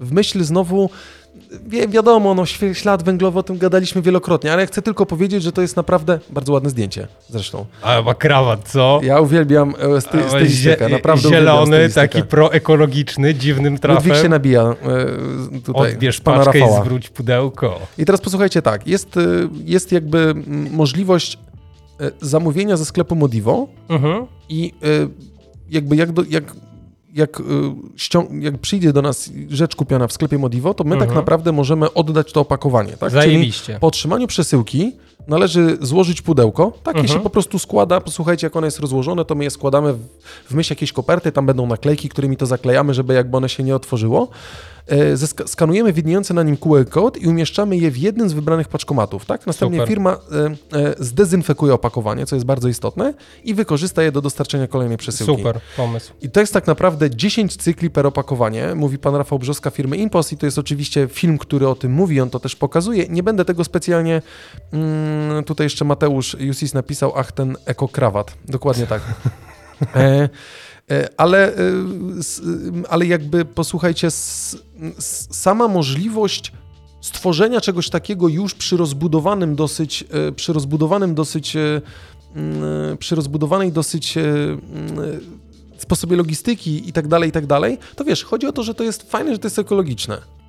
[0.00, 0.90] W myśl znowu,
[1.66, 5.52] wi wiadomo, no, ślad węglowy, o tym gadaliśmy wielokrotnie, ale ja chcę tylko powiedzieć, że
[5.52, 7.66] to jest naprawdę bardzo ładne zdjęcie zresztą.
[7.82, 9.00] Ale ma krawat, co?
[9.02, 14.30] Ja uwielbiam e, sty stylistykę, naprawdę Zielony, taki proekologiczny, dziwnym Ludwik się trafem.
[14.30, 16.80] nabija e, tutaj, Odbierz pana paczkę Rafała.
[16.80, 17.80] i zwróć pudełko.
[17.98, 20.34] I teraz posłuchajcie tak, jest, y, jest jakby
[20.70, 21.38] możliwość
[22.00, 24.26] y, zamówienia ze sklepu Modivo Mhm.
[24.48, 24.72] i
[25.70, 26.44] jakby jak, do, jak,
[27.14, 27.44] jak, y,
[28.40, 31.16] jak przyjdzie do nas rzecz kupiona w sklepie Modivo, to my tak Mhm.
[31.16, 32.92] naprawdę możemy oddać to opakowanie.
[32.92, 33.10] Tak?
[33.10, 33.78] Czyli Zajebiście.
[33.80, 34.92] po otrzymaniu przesyłki
[35.28, 36.72] należy złożyć pudełko.
[36.82, 37.18] Takie Mhm.
[37.18, 38.00] się po prostu składa.
[38.00, 39.98] Posłuchajcie, jak ono jest rozłożone, to my je składamy w,
[40.50, 41.32] w myśl jakiejś koperty.
[41.32, 44.28] Tam będą naklejki, którymi to zaklejamy, żeby jakby one się nie otworzyło.
[44.86, 49.26] E, Skanujemy widniejący na nim QR code i umieszczamy je w jednym z wybranych paczkomatów.
[49.26, 49.46] Tak?
[49.46, 49.88] Następnie Super.
[49.88, 50.18] firma
[50.72, 53.14] e, e, zdezynfekuje opakowanie, co jest bardzo istotne,
[53.44, 55.36] i wykorzysta je do dostarczenia kolejnej przesyłki.
[55.36, 56.12] Super pomysł.
[56.22, 60.32] I to jest tak naprawdę 10 cykli per opakowanie, mówi pan Rafał Brzoska firmy Impost
[60.32, 63.06] i to jest oczywiście film, który o tym mówi, on to też pokazuje.
[63.08, 64.22] Nie będę tego specjalnie,
[64.72, 69.02] mm, tutaj jeszcze Mateusz Jusis napisał, ach ten ekokrawat, dokładnie tak.
[69.94, 70.28] E,
[71.16, 71.72] ale, e,
[72.88, 74.08] ale jakby posłuchajcie,
[75.30, 76.52] sama możliwość
[77.00, 81.80] stworzenia czegoś takiego już przy rozbudowanym dosyć, e, przy rozbudowanym dosyć, e,
[82.34, 84.58] mm, przy rozbudowanej dosyć e, mm,
[85.78, 88.84] sposobie logistyki i tak dalej, i tak dalej, to wiesz, chodzi o to, że to
[88.84, 90.39] jest fajne, że to jest ekologiczne.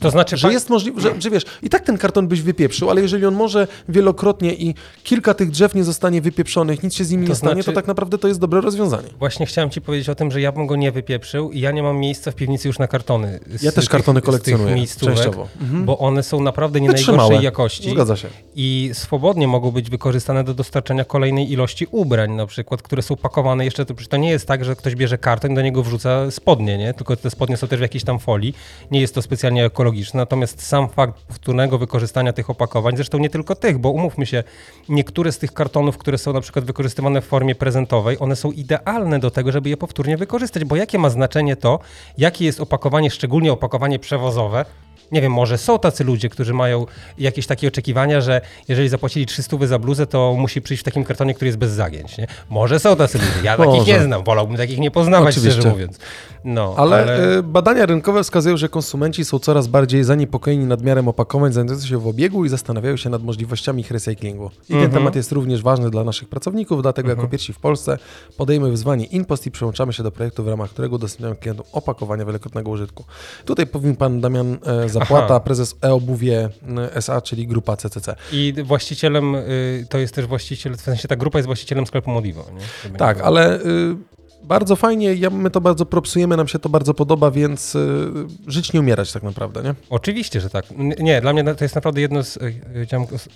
[0.00, 3.00] To znaczy, że jest możliwe, że, że wiesz, i tak ten karton byś wypieprzył, ale
[3.00, 4.74] jeżeli on może wielokrotnie i
[5.04, 7.74] kilka tych drzew nie zostanie wypieprzonych, nic się z nimi To nie stanie, to znaczy-
[7.74, 9.08] tak naprawdę to jest dobre rozwiązanie.
[9.18, 11.82] Właśnie chciałem ci powiedzieć o tym, że ja bym go nie wypieprzył i ja nie
[11.82, 13.40] mam miejsca w piwnicy już na kartony.
[13.62, 15.48] Ja też tych- kartony kolekcjonuję, częściowo.
[15.60, 15.84] Mhm.
[15.84, 17.18] Bo one są naprawdę nie Wytrzymałe.
[17.18, 17.90] najgorszej jakości.
[17.90, 18.28] Zgadza się.
[18.56, 23.64] I swobodnie mogą być wykorzystane do dostarczenia kolejnej ilości ubrań, na przykład, które są pakowane
[23.64, 23.86] jeszcze.
[23.86, 26.94] To, to nie jest tak, że ktoś bierze karton i do niego wrzuca spodnie, nie?
[26.94, 28.54] Tylko te spodnie są też w jakiejś tam folii.
[28.90, 30.18] Nie jest to specjalnie ekologiczne.
[30.18, 34.44] Natomiast sam fakt powtórnego wykorzystania tych opakowań, zresztą nie tylko tych, bo umówmy się,
[34.88, 39.18] niektóre z tych kartonów, które są na przykład wykorzystywane w formie prezentowej, one są idealne
[39.18, 41.78] do tego, żeby je powtórnie wykorzystać, bo jakie ma znaczenie to,
[42.18, 44.64] jakie jest opakowanie, szczególnie opakowanie przewozowe,
[45.12, 46.86] nie wiem, może są tacy ludzie, którzy mają
[47.18, 51.34] jakieś takie oczekiwania, że jeżeli zapłacili 300 za bluzę, to musi przyjść w takim kartonie,
[51.34, 52.18] który jest bez zagięć.
[52.18, 52.26] Nie?
[52.50, 53.30] Może są tacy ludzie.
[53.42, 53.92] Ja takich Może.
[53.92, 54.24] nie znam.
[54.24, 55.52] Wolałbym takich nie poznawać, Oczywiście.
[55.52, 55.98] szczerze mówiąc.
[56.44, 61.88] No, Ale, y, badania rynkowe wskazują, że konsumenci są coraz bardziej zaniepokojeni nadmiarem opakowań znajdujących
[61.88, 64.50] się w obiegu i zastanawiają się nad możliwościami ich recyklingu.
[64.68, 64.90] I Mhm.
[64.90, 67.98] ten temat jest również ważny dla naszych pracowników, dlatego jako pierwsi w Polsce
[68.36, 72.70] podejmy wyzwanie InPost i przyłączamy się do projektu, w ramach którego udostępniamy klientom opakowania wielokrotnego
[72.70, 73.04] użytku.
[73.44, 75.40] Tutaj powiem pan Damian e, Zapłata, Aha.
[75.40, 76.48] prezes e-obuwie
[76.78, 78.14] e, SA, czyli grupa CCC.
[78.32, 82.44] I właścicielem, y, to jest też właściciel, w sensie ta grupa jest właścicielem sklepu Modivo.
[82.84, 82.90] Nie?
[82.90, 83.26] Nie Tak, było.
[83.26, 83.96] ale y,
[84.42, 88.08] bardzo fajnie, ja, my to bardzo propsujemy, nam się to bardzo podoba, więc y,
[88.46, 89.74] żyć nie umierać tak naprawdę, nie?
[89.90, 90.64] Oczywiście, że tak.
[90.98, 92.36] Nie, dla mnie to jest naprawdę jedno z...
[92.36, 92.54] y,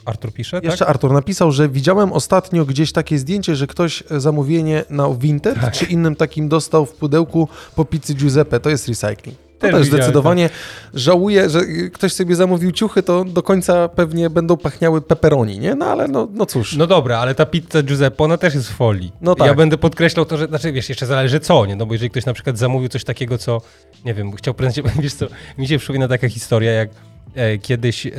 [0.04, 0.64] Artur pisze, tak?
[0.64, 5.72] Jeszcze Artur napisał, że widziałem ostatnio gdzieś takie zdjęcie, że ktoś zamówienie na Vinted Tak.
[5.74, 8.60] czy innym takim dostał w pudełku po pizzy Giuseppe.
[8.60, 9.38] To jest recycling.
[9.70, 10.50] To Też też zdecydowanie
[10.94, 11.60] żałuję, że
[11.92, 15.74] ktoś sobie zamówił ciuchy, to do końca pewnie będą pachniały pepperoni, nie?
[15.74, 16.76] No ale no, no cóż.
[16.76, 19.12] No dobra, ale ta pizza Giuseppe, ona też jest w folii.
[19.20, 19.46] No tak.
[19.46, 21.76] Ja będę podkreślał to, że, znaczy wiesz, jeszcze zależy co, nie?
[21.76, 23.60] No bo jeżeli ktoś na przykład zamówił coś takiego, co,
[24.04, 25.26] nie wiem, chciał prezentować, wiesz co,
[25.58, 26.88] mi się przypomina taka historia, jak
[27.34, 28.10] e, kiedyś e,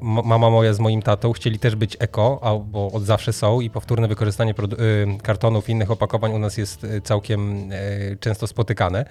[0.00, 4.08] mama moja z moim tatą chcieli też być eko, bo od zawsze są i powtórne
[4.08, 4.54] wykorzystanie e,
[5.22, 7.70] kartonów i innych opakowań u nas jest całkiem
[8.20, 9.04] często spotykane.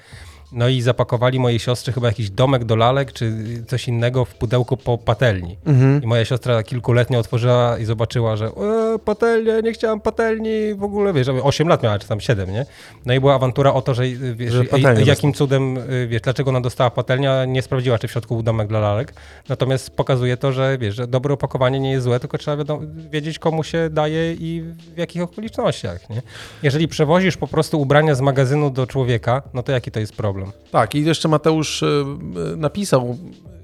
[0.54, 3.34] No i zapakowali mojej siostrze chyba jakiś domek do lalek, czy
[3.68, 5.58] coś innego w pudełku po patelni.
[5.66, 6.04] Mhm.
[6.04, 11.14] I moja siostra kilkuletnie otworzyła i zobaczyła, że e, patelnia, nie chciałam patelni, w ogóle,
[11.14, 12.66] wiesz, 8 lat miała, czy tam 7, nie?
[13.06, 14.04] No i była awantura o to, że,
[14.36, 14.64] wiesz, Że
[15.06, 18.68] jakim cudem, y, wiesz, dlaczego ona dostała patelnia, nie sprawdziła, czy w środku był domek
[18.68, 19.14] dla lalek.
[19.49, 22.82] Natomiast pokazuje to, że, wiesz, że dobre opakowanie nie jest złe, tylko trzeba wiadomo,
[23.12, 24.64] wiedzieć, komu się daje i
[24.95, 26.22] w jakich okolicznościach, nie?
[26.64, 30.42] Jeżeli przewozisz po prostu ubrania z magazynu do człowieka, no to jaki to jest problem?
[30.71, 32.05] Tak, i jeszcze Mateusz y,
[32.53, 33.17] y, napisał.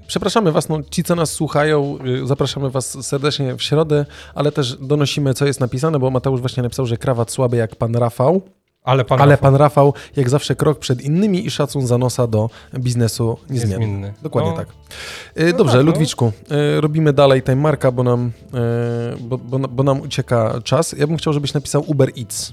[0.06, 4.76] Przepraszamy Was, no, ci co nas słuchają, y, zapraszamy Was serdecznie w środę, ale też
[4.76, 8.40] donosimy, co jest napisane, bo Mateusz właśnie napisał, że krawat słaby jak pan Rafał,
[8.84, 12.26] Ale pan ale Rafał pan Rafał jak zawsze krok przed innymi i szacun za nosa
[12.26, 13.86] do biznesu niezmienny.
[13.86, 14.14] niezmienny.
[14.22, 14.68] Dokładnie No, tak.
[15.56, 15.92] Dobrze, tak, no.
[15.92, 16.32] Ludwiczku,
[16.76, 18.32] y, robimy dalej time marka, bo nam,
[19.20, 20.92] bo, bo, bo nam ucieka czas.
[20.98, 22.52] Ja bym chciał, żebyś napisał Uber Eats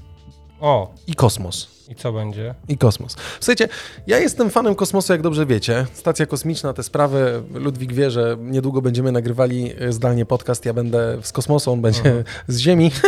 [0.60, 1.77] O, i kosmos.
[1.88, 2.54] I co będzie?
[2.68, 3.16] I kosmos.
[3.40, 3.68] Słuchajcie,
[4.06, 5.86] ja jestem fanem kosmosu, jak dobrze wiecie.
[5.92, 7.42] Stacja kosmiczna, te sprawy.
[7.54, 10.64] Ludwik wie, że niedługo będziemy nagrywali e, zdalnie podcast.
[10.66, 12.90] Ja będę z kosmosu, on będzie z Ziemi.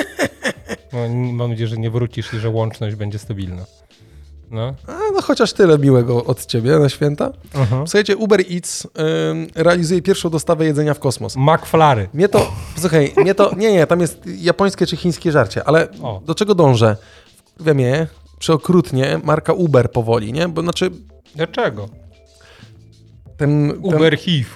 [0.92, 0.98] No,
[1.32, 3.64] mam nadzieję, że nie wrócisz i że łączność będzie stabilna.
[4.50, 4.74] No.
[4.86, 7.32] A, no chociaż tyle miłego od ciebie na święta.
[7.86, 8.86] Słuchajcie, Uber Eats
[9.54, 11.36] realizuje pierwszą dostawę jedzenia w kosmos.
[11.36, 12.08] McFlary.
[12.14, 16.20] Mnie to, słuchaj, mnie to, nie, nie, tam jest japońskie czy chińskie żarcie, ale O.
[16.26, 16.96] do czego dążę?
[17.60, 18.06] Wiem je,
[18.40, 20.48] przeokrutnie, marka Uber powoli, nie?
[20.48, 20.90] Bo znaczy
[21.34, 21.88] Dlaczego?
[23.36, 24.50] ten, ten Uber HIV.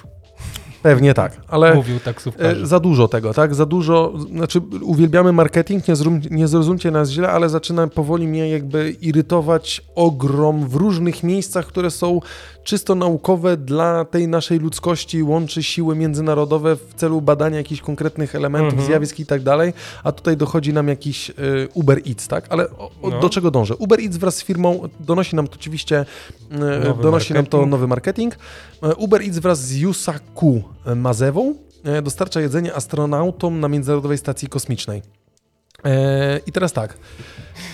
[0.89, 2.57] Pewnie tak, ale Mówił taksówkarz.
[2.63, 3.55] E, Za dużo tego, tak?
[3.55, 5.95] Za dużo, znaczy uwielbiamy marketing, nie,
[6.31, 11.91] nie zrozumcie nas źle, ale zaczyna powoli mnie jakby irytować ogrom w różnych miejscach, które
[11.91, 12.19] są
[12.63, 18.73] czysto naukowe dla tej naszej ludzkości, łączy siły międzynarodowe w celu badania jakichś konkretnych elementów,
[18.73, 18.87] Mhm.
[18.87, 19.73] zjawisk i tak dalej,
[20.03, 21.33] a tutaj dochodzi nam jakiś y,
[21.73, 22.45] Uber Eats, tak?
[22.49, 23.19] Ale o, No.
[23.19, 23.75] do czego dążę?
[23.75, 26.05] Uber Eats wraz z firmą donosi nam to oczywiście,
[26.51, 26.57] y,
[26.87, 27.71] Nowy donosi nam to marketing.
[27.71, 28.35] nowy marketing.
[28.83, 30.63] E, Uber Eats wraz z Yusaku
[30.95, 35.01] Mazewą e, dostarcza jedzenie astronautom na Międzynarodowej Stacji Kosmicznej.
[35.85, 36.97] E, I teraz tak.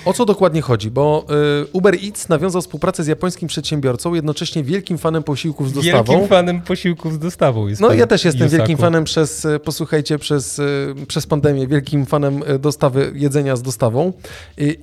[0.05, 0.91] O co dokładnie chodzi?
[0.91, 1.25] Bo
[1.61, 6.03] e, Uber Eats nawiązał współpracę z japońskim przedsiębiorcą, jednocześnie wielkim fanem posiłków z dostawą.
[6.13, 8.57] Wielkim fanem posiłków z dostawą jest No ja też jestem Yusaku.
[8.57, 10.63] wielkim fanem przez, e, posłuchajcie, przez, e,
[11.07, 14.13] przez pandemię, wielkim fanem dostawy jedzenia z dostawą.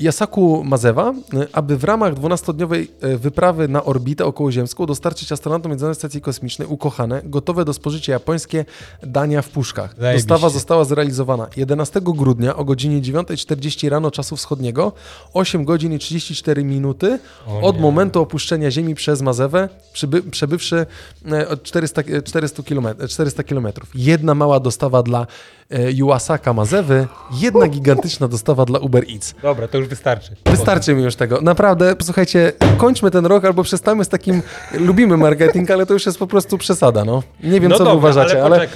[0.01, 1.15] Yasaku Mazewa,
[1.53, 7.23] aby w ramach 12-dniowej e, wyprawy na orbitę okołoziemską dostarczyć astronautom Międzynarodowej Stacji Kosmicznej ukochane,
[7.25, 8.65] gotowe do spożycia japońskie
[9.03, 9.95] dania w puszkach.
[9.99, 10.29] Zajebiście.
[10.29, 15.99] Dostawa została zrealizowana 11 grudnia o godzinie 9.40 rano czasu wschodniego Szybowskiego 8 godzin i
[15.99, 17.19] 34 minuty
[17.63, 20.87] od momentu opuszczenia Ziemi przez Mazewę, przyby, przebywszy
[21.33, 23.89] e, od 400, e, 400, km, 400 kilometrów.
[23.95, 25.27] Jedna mała dostawa dla
[25.71, 27.07] e, Iwasaka Mazewy,
[27.41, 29.35] jedna gigantyczna dostawa dla Uber Eats.
[29.43, 30.37] Dobra, to już wystarczy.
[30.45, 31.41] Wystarczy mi już tego.
[31.41, 34.43] Naprawdę, posłuchajcie, kończmy ten rok albo przestańmy z takim...
[34.73, 37.23] Lubimy marketing, ale to już jest po prostu przesada, no.
[37.43, 38.69] Nie wiem, no co dobra, wy uważacie, ale ale...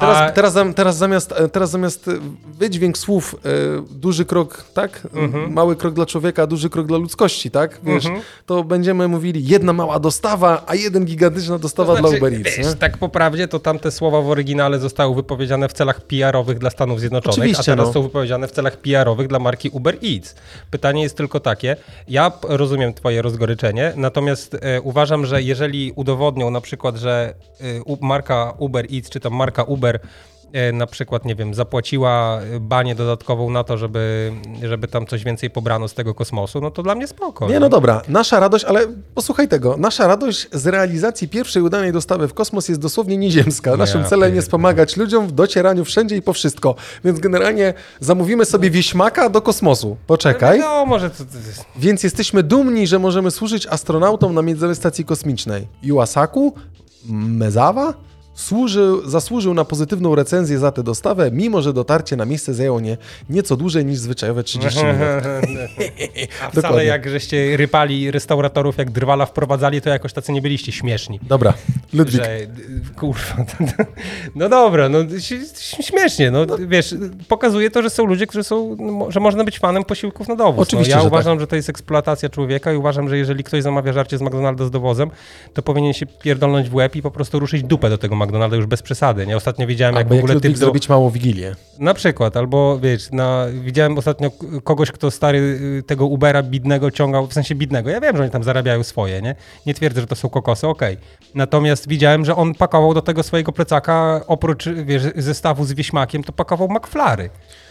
[0.00, 2.12] Teraz, A- teraz, teraz, zamiast, e, teraz zamiast e,
[2.58, 3.48] wydźwięk słów e,
[3.90, 5.06] duży krok, tak?
[5.14, 5.52] Mhm.
[5.52, 7.78] Mały krok dla człowieka, duży krok dla ludzkości, tak?
[7.82, 8.22] Wiesz, Mhm.
[8.46, 12.56] to będziemy mówili jedna mała dostawa, a jeden gigantyczna dostawa To znaczy, dla Uber Eats,
[12.56, 16.70] wiesz, tak po prawdzie, to tamte słowa w oryginale zostały wypowiedziane w celach PR-owych dla
[16.70, 17.92] Stanów Zjednoczonych, Oczywiście, a teraz no.
[17.92, 20.34] są wypowiedziane w celach PR-owych dla marki Uber Eats.
[20.70, 21.76] Pytanie jest tylko takie,
[22.08, 28.54] ja rozumiem twoje rozgoryczenie, natomiast e, uważam, że jeżeli udowodnią na przykład, że e, marka
[28.58, 29.89] Uber Eats, czy tam marka Uber
[30.52, 34.32] e, na przykład, nie wiem, zapłaciła e, banię dodatkową na to, żeby,
[34.62, 37.48] żeby tam coś więcej pobrano z tego kosmosu, no to dla mnie spoko.
[37.48, 38.80] Nie, no dobra, nasza radość, ale
[39.14, 43.76] posłuchaj tego, nasza radość z realizacji pierwszej udanej dostawy w kosmos jest dosłownie nieziemska.
[43.76, 46.74] Naszym celem jest pomagać ludziom w docieraniu wszędzie i po wszystko.
[47.04, 49.96] Więc generalnie zamówimy sobie wieśmaka do kosmosu.
[50.06, 50.58] Poczekaj.
[50.58, 51.24] No, może to.
[51.76, 55.66] Więc jesteśmy dumni, że możemy służyć astronautom na Międzynarodowej Stacji Kosmicznej.
[55.82, 56.54] Iwasaku,
[57.08, 57.94] Mezawa,
[58.40, 62.96] służył, zasłużył na pozytywną recenzję za tę dostawę, mimo że dotarcie na miejsce zajęło nie,
[63.30, 64.98] nieco dłużej niż zwyczajowe 30 minut.
[66.46, 71.20] A wcale jak żeście rypali restauratorów, jak drwala wprowadzali, to jakoś tacy nie byliście śmieszni.
[71.22, 71.54] Dobra,
[71.92, 72.14] Ludwik.
[72.14, 72.38] Że,
[72.96, 73.44] kurwa,
[74.34, 74.98] no dobra, no
[75.80, 76.94] śmiesznie, no, wiesz,
[77.28, 80.62] pokazuje to, że są ludzie, którzy są, no, że można być fanem posiłków na dowóz.
[80.62, 83.62] Oczywiście, no, ja że uważam, że to jest eksploatacja człowieka i uważam, że jeżeli ktoś
[83.62, 85.10] zamawia żarcie z McDonalda z dowozem,
[85.54, 88.66] to powinien się pierdolnąć w łeb i po prostu ruszyć dupę do tego McDonalda już
[88.66, 89.26] bez przesady.
[89.26, 89.36] Nie?
[89.36, 91.56] Ostatnio widziałem, jak Albo w ogóle typ do, zrobić małą wigilię.
[91.78, 94.30] na przykład, albo wiesz, na, widziałem ostatnio
[94.64, 95.38] kogoś, kto stary
[95.78, 97.90] y, tego Ubera bidnego ciągał, w sensie bidnego.
[97.90, 99.34] Ja wiem, że oni tam zarabiają swoje, nie?
[99.66, 100.96] Nie twierdzę, że to są kokosy, okej.
[101.34, 106.32] Natomiast widziałem, że on pakował do tego swojego plecaka, oprócz wiesz, zestawu z wieśmakiem, to
[106.32, 107.30] pakował McFlary.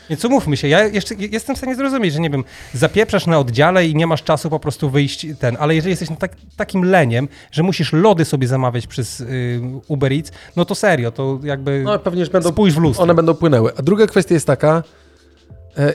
[0.10, 2.44] Więc umówmy się, ja jeszcze jestem w stanie zrozumieć, że nie wiem,
[2.74, 6.32] zapieprzasz na oddziale i nie masz czasu po prostu wyjść ten, ale jeżeli jesteś tak,
[6.56, 11.40] takim leniem, że musisz lody sobie zamawiać przez y, Uber Eats, no to serio, to
[11.44, 13.04] jakby No pewnie że będą, spójrz w lustro.
[13.04, 13.72] one będą płynęły.
[13.78, 14.84] A druga kwestia jest taka,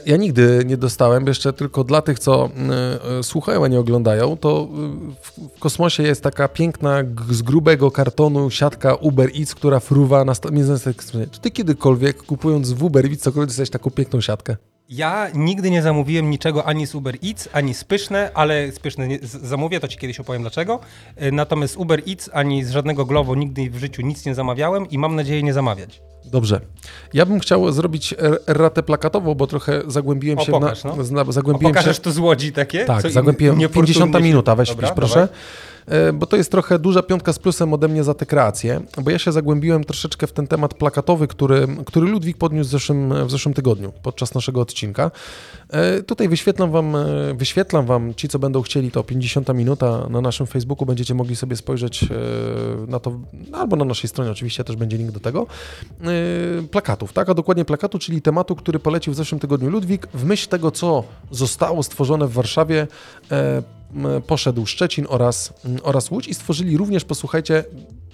[0.05, 4.37] ja nigdy nie dostałem, jeszcze tylko dla tych, co e, e, słuchają, a nie oglądają,
[4.37, 10.25] to e, w, kosmosie jest taka piękna, z grubego kartonu siatka Uber Eats, która fruwa
[10.25, 10.35] na
[11.31, 14.55] Czy ty kiedykolwiek, kupując w Uber Eats, cokolwiek dostałeś taką piękną siatkę?
[14.89, 19.07] Ja nigdy nie zamówiłem niczego ani z Uber Eats, ani z Pyszne, ale z Pyszne
[19.07, 20.79] nie, z, zamówię, to ci kiedyś opowiem dlaczego.
[21.21, 24.97] Y, Natomiast Uber Eats ani z żadnego Glovo nigdy w życiu nic nie zamawiałem i
[24.97, 26.01] mam nadzieję nie zamawiać.
[26.25, 26.61] Dobrze.
[27.13, 31.03] Ja bym chciał zrobić er- erratę plakatową, bo trochę zagłębiłem O, się pokaż, na, no.
[31.03, 32.85] zna, A zagłębiłem się pokażesz to z Łodzi takie?
[32.85, 33.57] Tak, zagłębiłem.
[33.57, 35.27] niefortunnie 50 się- minuta, weź Dobra, wpisz, proszę.
[35.87, 39.11] E, Bo to jest trochę duża piątka z plusem ode mnie za tę kreację, bo
[39.11, 43.31] ja się zagłębiłem troszeczkę w ten temat plakatowy, który, który Ludwik podniósł w zeszłym, w
[43.31, 45.11] zeszłym tygodniu, podczas naszego odcinka.
[45.69, 50.21] E, Tutaj wyświetlam wam, e, wyświetlam wam, ci co będą chcieli, to 50 minuta na
[50.21, 52.05] naszym Facebooku, będziecie mogli sobie spojrzeć
[52.87, 53.19] na to,
[53.53, 55.47] albo na naszej stronie oczywiście też będzie link do tego,
[56.71, 60.49] plakatów, tak, a dokładnie plakatu, czyli tematu, który polecił w zeszłym tygodniu Ludwik, w myśl
[60.49, 62.87] tego, co zostało stworzone w Warszawie,
[64.27, 67.63] poszedł Szczecin oraz, oraz Łódź i stworzyli również, posłuchajcie,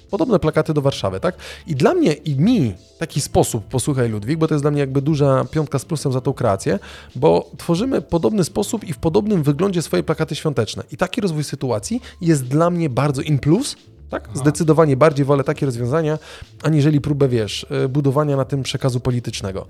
[0.09, 1.35] podobne plakaty do Warszawy, tak?
[1.67, 5.01] I dla mnie i mi taki sposób, posłuchaj Ludwik, bo to jest dla mnie jakby
[5.01, 6.79] duża piątka z plusem za tą kreację,
[7.15, 10.83] bo tworzymy podobny sposób i w podobnym wyglądzie swoje plakaty świąteczne.
[10.91, 13.75] I taki rozwój sytuacji jest dla mnie bardzo in plus,
[14.11, 14.29] tak?
[14.33, 16.19] Zdecydowanie bardziej wolę takie rozwiązania,
[16.63, 19.67] aniżeli próbę, wiesz, y, budowania na tym przekazu politycznego.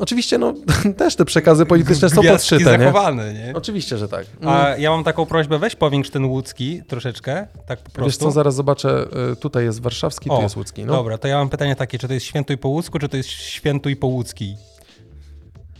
[0.00, 0.54] Oczywiście, no,
[0.96, 2.84] też te przekazy polityczne są podszyte, nie?
[2.84, 3.52] zachowane, nie?
[3.54, 4.26] Oczywiście, że tak.
[4.46, 8.04] A ja mam taką prośbę, weź powiększ ten łódzki troszeczkę, tak po prostu.
[8.04, 10.84] Wiesz co, zaraz zobaczę, y, tutaj jest warszawski, tu O, jest łódzki.
[10.84, 10.92] No.
[10.92, 13.28] Dobra, to ja mam pytanie takie, czy to jest świętuj po łódzku, czy to jest
[13.28, 14.56] świętuj po łódzki?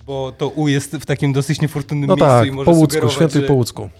[0.07, 3.09] Bo to U jest w takim dosyć niefortunnym no miejscu tak, i może po łódzku,
[3.09, 3.91] świętuj że, po łódzku.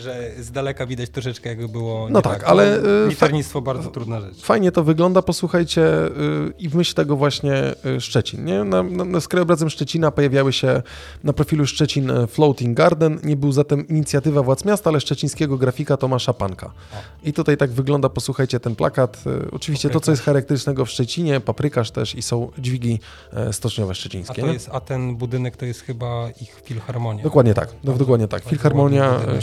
[0.00, 3.90] Że z daleka widać troszeczkę jakby było No nie tak, ale, Bo y, Liternictwo bardzo
[3.90, 4.42] trudna rzecz.
[4.42, 6.10] Fajnie to wygląda, posłuchajcie, y,
[6.58, 8.44] i w myśl tego właśnie y, Szczecin.
[8.44, 8.64] Nie?
[8.64, 10.82] Na, na, z krajobrazem Szczecina pojawiały się
[11.24, 13.18] na profilu Szczecin Floating Garden.
[13.22, 16.70] Nie był zatem inicjatywa władz miasta, ale szczecińskiego grafika Tomasza Panka.
[17.24, 19.24] I tutaj tak wygląda, posłuchajcie, ten plakat.
[19.52, 23.00] Oczywiście to, co jest charakterystycznego w Szczecinie, paprykarz też i są dźwigi
[23.32, 24.40] e, stoczniowe A szczecińskie.
[24.40, 24.52] to nie?
[24.52, 27.22] jest, a ten budynek to jest chyba ich filharmonia.
[27.22, 28.44] Dokładnie tak, no, dokładnie tak.
[28.44, 29.42] Filharmonia ładny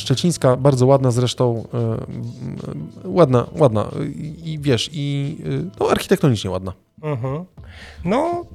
[0.54, 3.91] e, bardzo ładna zresztą, e, ładna, ładna
[4.43, 6.74] i, wiesz, i e, no, architektonicznie ładna.
[7.04, 7.46] Mhm.
[8.06, 8.46] No,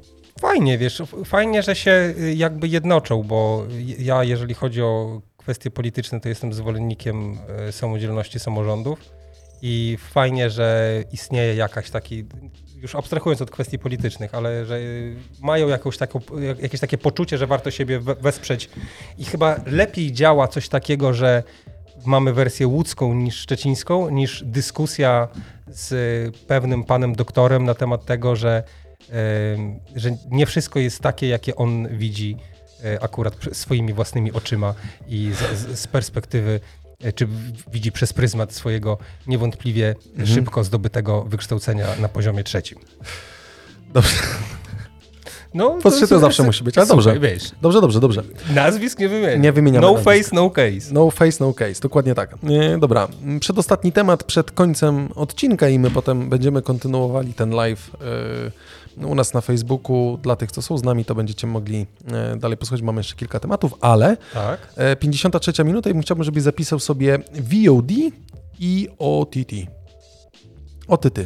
[0.41, 3.65] fajnie, wiesz, fajnie, że się y, jakby jednoczą, bo
[3.99, 7.39] ja, jeżeli chodzi o kwestie polityczne, to jestem zwolennikiem
[7.69, 8.99] e, samodzielności samorządów
[9.63, 12.25] i fajnie, że istnieje jakaś taki,
[12.83, 14.79] już abstrahując od kwestii politycznych, ale że
[15.43, 18.71] mają jakąś taką, jak- jakieś takie poczucie, że warto siebie we- wesprzeć
[19.19, 21.43] i chyba lepiej działa coś takiego, że
[22.07, 25.29] mamy wersję łódzką niż szczecińską, niż dyskusja
[25.67, 28.63] z pewnym panem doktorem na temat tego, że,
[29.97, 32.37] że nie wszystko jest takie, jakie on widzi
[32.85, 34.75] e, akurat swoimi własnymi oczyma
[35.09, 36.61] i z, z, perspektywy,
[37.03, 37.29] e, czy
[37.73, 39.95] widzi przez pryzmat swojego niewątpliwie
[40.25, 42.79] szybko zdobytego wykształcenia na poziomie trzecim.
[43.93, 44.17] Dobrze,
[45.55, 47.21] No, Podszczyt to zawsze musi być, ale Słuchaj, dobrze.
[47.31, 48.23] Wiesz, dobrze, dobrze, dobrze.
[48.55, 49.39] nazwisk nie wymienię.
[49.39, 50.11] Nie wymieniamy No nazwisk.
[50.25, 50.93] face, no case.
[50.95, 52.35] No face, no case, dokładnie tak.
[52.75, 53.09] E, dobra,
[53.41, 57.91] przedostatni temat przed końcem odcinka i my potem będziemy kontynuowali ten live
[59.01, 60.19] e, u nas na Facebooku.
[60.23, 62.83] Dla tych, co są z nami, to będziecie mogli e, dalej posłuchać.
[62.83, 64.73] Mamy jeszcze kilka tematów, ale Tak.
[64.77, 67.91] e, 53 minuta i bym chciałbym, żebyś zapisał sobie VOD
[68.59, 69.53] i OTT.
[70.89, 71.19] OTT.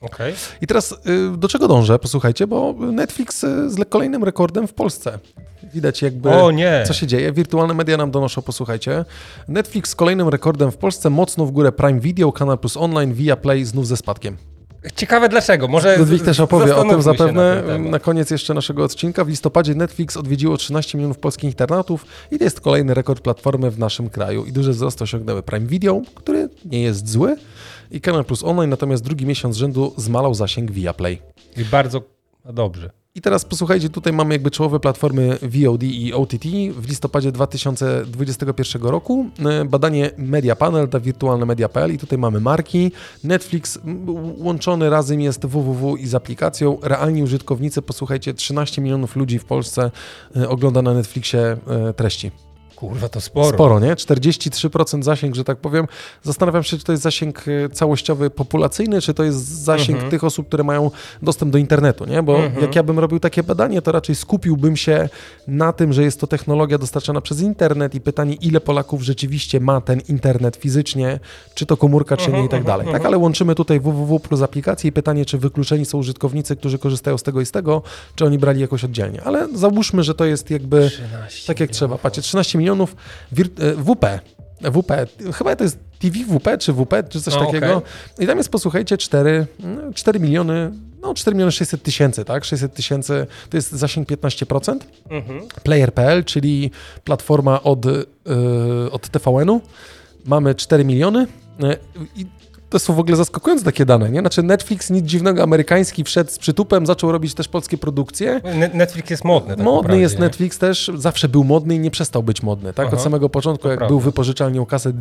[0.00, 0.34] Okej.
[0.60, 1.98] I teraz y, do czego dążę?
[1.98, 5.18] Posłuchajcie, bo Netflix y, z le- kolejnym rekordem w Polsce.
[5.74, 6.84] Widać jakby O nie.
[6.86, 7.32] co się dzieje.
[7.32, 9.04] Wirtualne media nam donoszą, posłuchajcie.
[9.48, 13.36] Netflix z kolejnym rekordem w Polsce, mocno w górę Prime Video, Kanal Plus Online, Via
[13.36, 14.36] Play znów ze spadkiem.
[14.96, 15.68] Ciekawe dlaczego.
[15.68, 19.24] Może Ludwik też opowie o tym zapewne na ten na koniec jeszcze naszego odcinka.
[19.24, 23.78] W listopadzie Netflix odwiedziło 13 milionów polskich internautów i to jest kolejny rekord platformy w
[23.78, 24.44] naszym kraju.
[24.44, 27.36] I duży wzrost osiągnęły Prime Video, który nie jest zły,
[27.90, 31.18] i Kanal Plus Online, natomiast drugi miesiąc rzędu zmalał zasięg Via Play.
[31.56, 32.02] I bardzo
[32.44, 32.90] dobrze.
[33.14, 36.44] I teraz posłuchajcie, tutaj mamy jakby czołowe platformy VOD i OTT.
[36.76, 42.92] W listopadzie 2021 roku e, badanie Media Panel dla wirtualnemedia.pl i tutaj mamy marki.
[43.24, 43.78] Netflix
[44.38, 46.78] łączony razem jest www i z aplikacją.
[46.82, 49.90] Realni użytkownicy, posłuchajcie, 13 milionów ludzi w Polsce
[50.36, 52.30] e, ogląda na Netflixie e, treści.
[52.78, 53.48] Kurwa, to sporo.
[53.48, 53.94] Sporo, nie?
[53.96, 55.86] 43% zasięg, że tak powiem.
[56.22, 60.10] Zastanawiam się, czy to jest zasięg e, całościowy populacyjny, czy to jest zasięg Mhm.
[60.10, 60.90] tych osób, które mają
[61.22, 62.22] dostęp do internetu, nie?
[62.22, 62.62] Bo Mhm.
[62.62, 65.08] jak ja bym robił takie badanie, to raczej skupiłbym się
[65.46, 69.80] na tym, że jest to technologia dostarczana przez internet i pytanie, ile Polaków rzeczywiście ma
[69.80, 71.20] ten internet fizycznie,
[71.54, 72.86] czy to komórka, czy nie i tak dalej.
[72.92, 77.18] Tak, ale łączymy tutaj www plus aplikację i pytanie, czy wykluczeni są użytkownicy, którzy korzystają
[77.18, 77.82] z tego i z tego,
[78.14, 79.22] czy oni brali jakoś oddzielnie.
[79.24, 80.90] Ale załóżmy, że to jest jakby...
[80.90, 81.76] 13 Tak jak milionów.
[81.76, 81.98] trzeba.
[81.98, 82.67] Patrzcie, 13 milionów
[83.32, 84.20] wir- e, WP.
[84.62, 84.90] WP,
[85.34, 87.76] chyba to jest TV WP czy WP, czy coś No, takiego.
[87.76, 88.24] okej.
[88.24, 90.70] I tam jest, posłuchajcie, 4, no, 4 miliony,
[91.02, 92.44] no 4 miliony 600 tysięcy, tak?
[92.44, 94.86] 600 tysięcy to jest zasięg 15%.
[95.10, 95.40] Mhm.
[95.62, 96.70] Player.pl, czyli
[97.04, 98.02] platforma od, yy,
[98.92, 99.60] od TVN-u.
[100.24, 101.26] Mamy 4 miliony.
[101.58, 101.76] Yy,
[102.16, 102.26] I
[102.70, 104.20] to są w ogóle zaskakujące takie dane, nie?
[104.20, 108.40] Znaczy Netflix, nic dziwnego, amerykański wszedł z przytupem, zaczął robić też polskie produkcje.
[108.44, 109.56] Ne- Netflix jest modny.
[109.56, 110.20] Tak Modny naprawdę, jest nie?
[110.20, 112.86] Netflix też, zawsze był modny i nie przestał być modny, tak?
[112.86, 113.88] Od Aha, samego początku, jak prawda.
[113.90, 114.96] był wypożyczalnią kaset,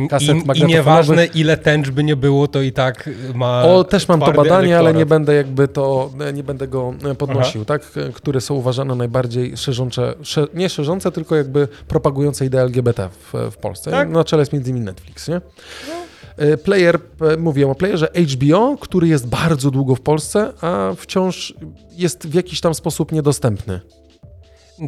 [0.00, 3.62] e, kaset I, I nieważne ile tęcz by nie było, to i tak ma.
[3.62, 5.08] O, też mam to badanie, ale nie elektorat.
[5.08, 7.82] będę jakby to, nie będę go e, podnosił, tak?
[8.08, 13.50] E, Które są uważane najbardziej szerzące, sze, nie szerzące, tylko jakby propagujące ideę LGBT w,
[13.52, 13.90] w Polsce.
[13.90, 14.08] Tak.
[14.10, 15.36] Na czele jest między innymi Netflix, nie?
[15.36, 15.40] E,
[16.64, 16.98] Player,
[17.32, 21.54] e, mówiłem o playerze HBO, który jest bardzo długo w Polsce, a wciąż
[21.96, 23.80] jest w jakiś tam sposób niedostępny.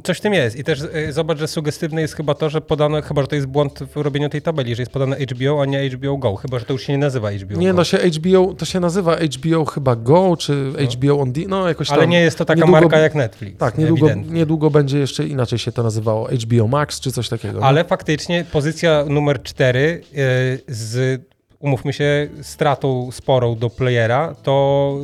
[0.04, 0.56] Coś w tym jest.
[0.56, 3.46] I też y, zobacz, że sugestywne jest chyba to, że podano, chyba że to jest
[3.46, 6.36] błąd w robieniu tej tabeli, że jest podane HBO, a nie HBO Go.
[6.36, 7.74] Chyba, że to już się nie nazywa HBO Nie, Go.
[7.76, 11.88] no się HBO, to się nazywa HBO chyba Go, czy HBO on D, no jakoś
[11.88, 11.98] tam.
[11.98, 13.58] Ale nie jest to taka niedługo- marka jak Netflix.
[13.58, 14.34] Tak, niedługo, ewidentnie.
[14.38, 17.64] niedługo będzie jeszcze inaczej się to nazywało, HBO Max, czy coś takiego.
[17.64, 20.00] Ale faktycznie pozycja numer 4
[20.68, 21.20] z,
[21.64, 24.96] umówmy się, stratą sporą do playera, to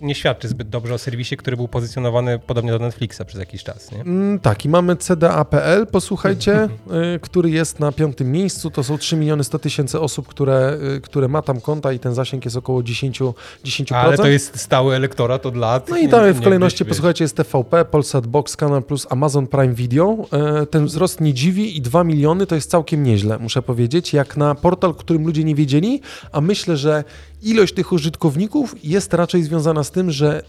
[0.00, 3.92] nie świadczy zbyt dobrze o serwisie, który był pozycjonowany podobnie do Netflixa przez jakiś czas.
[3.92, 4.00] Nie?
[4.00, 6.64] Mm, tak, i mamy CDA.pl, posłuchajcie,
[7.14, 8.70] y, który jest na piątym miejscu.
[8.70, 12.14] To są 3 miliony 100 tysięcy osób, które, y, które ma tam konta i ten
[12.14, 13.34] zasięg jest około 10%.
[13.64, 13.94] 10%.
[13.94, 15.88] Ale to jest stały elektorat od lat.
[15.88, 19.74] No i tam w kolejności, wiesz, posłuchajcie, jest TVP, Polsat Box, Kanal Plus, Amazon Prime
[19.74, 20.16] Video.
[20.32, 24.36] E, Ten wzrost nie dziwi i 2 miliony to jest całkiem nieźle, muszę powiedzieć, jak
[24.36, 26.00] na portal, którym ludzie nie wiedzieli,
[26.32, 27.04] a myślę, że
[27.42, 30.42] ilość tych użytkowników jest raczej związana z tym, że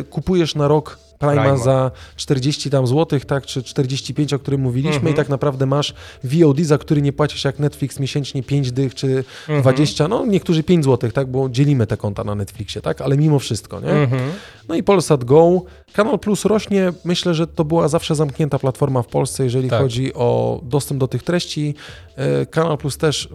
[0.00, 1.56] e, kupujesz na rok Prima Prima.
[1.56, 5.14] za 40 tam złotych, tak, czy 45, o którym mówiliśmy Mhm.
[5.14, 5.94] i tak naprawdę masz
[6.24, 9.06] VOD, za który nie płacisz jak Netflix miesięcznie 5 dych, czy
[9.48, 9.62] Mhm.
[9.62, 13.38] 20, no niektórzy 5 złotych, tak, bo dzielimy te konta na Netflixie, tak, ale mimo
[13.38, 13.90] wszystko, nie?
[13.90, 14.22] Mhm.
[14.68, 15.62] No i Polsat Go.
[15.92, 16.92] Kanal Plus rośnie.
[17.04, 19.80] Myślę, że to była zawsze zamknięta platforma w Polsce, jeżeli Tak.
[19.82, 21.74] chodzi o dostęp do tych treści.
[22.16, 23.28] E, Kanal Plus też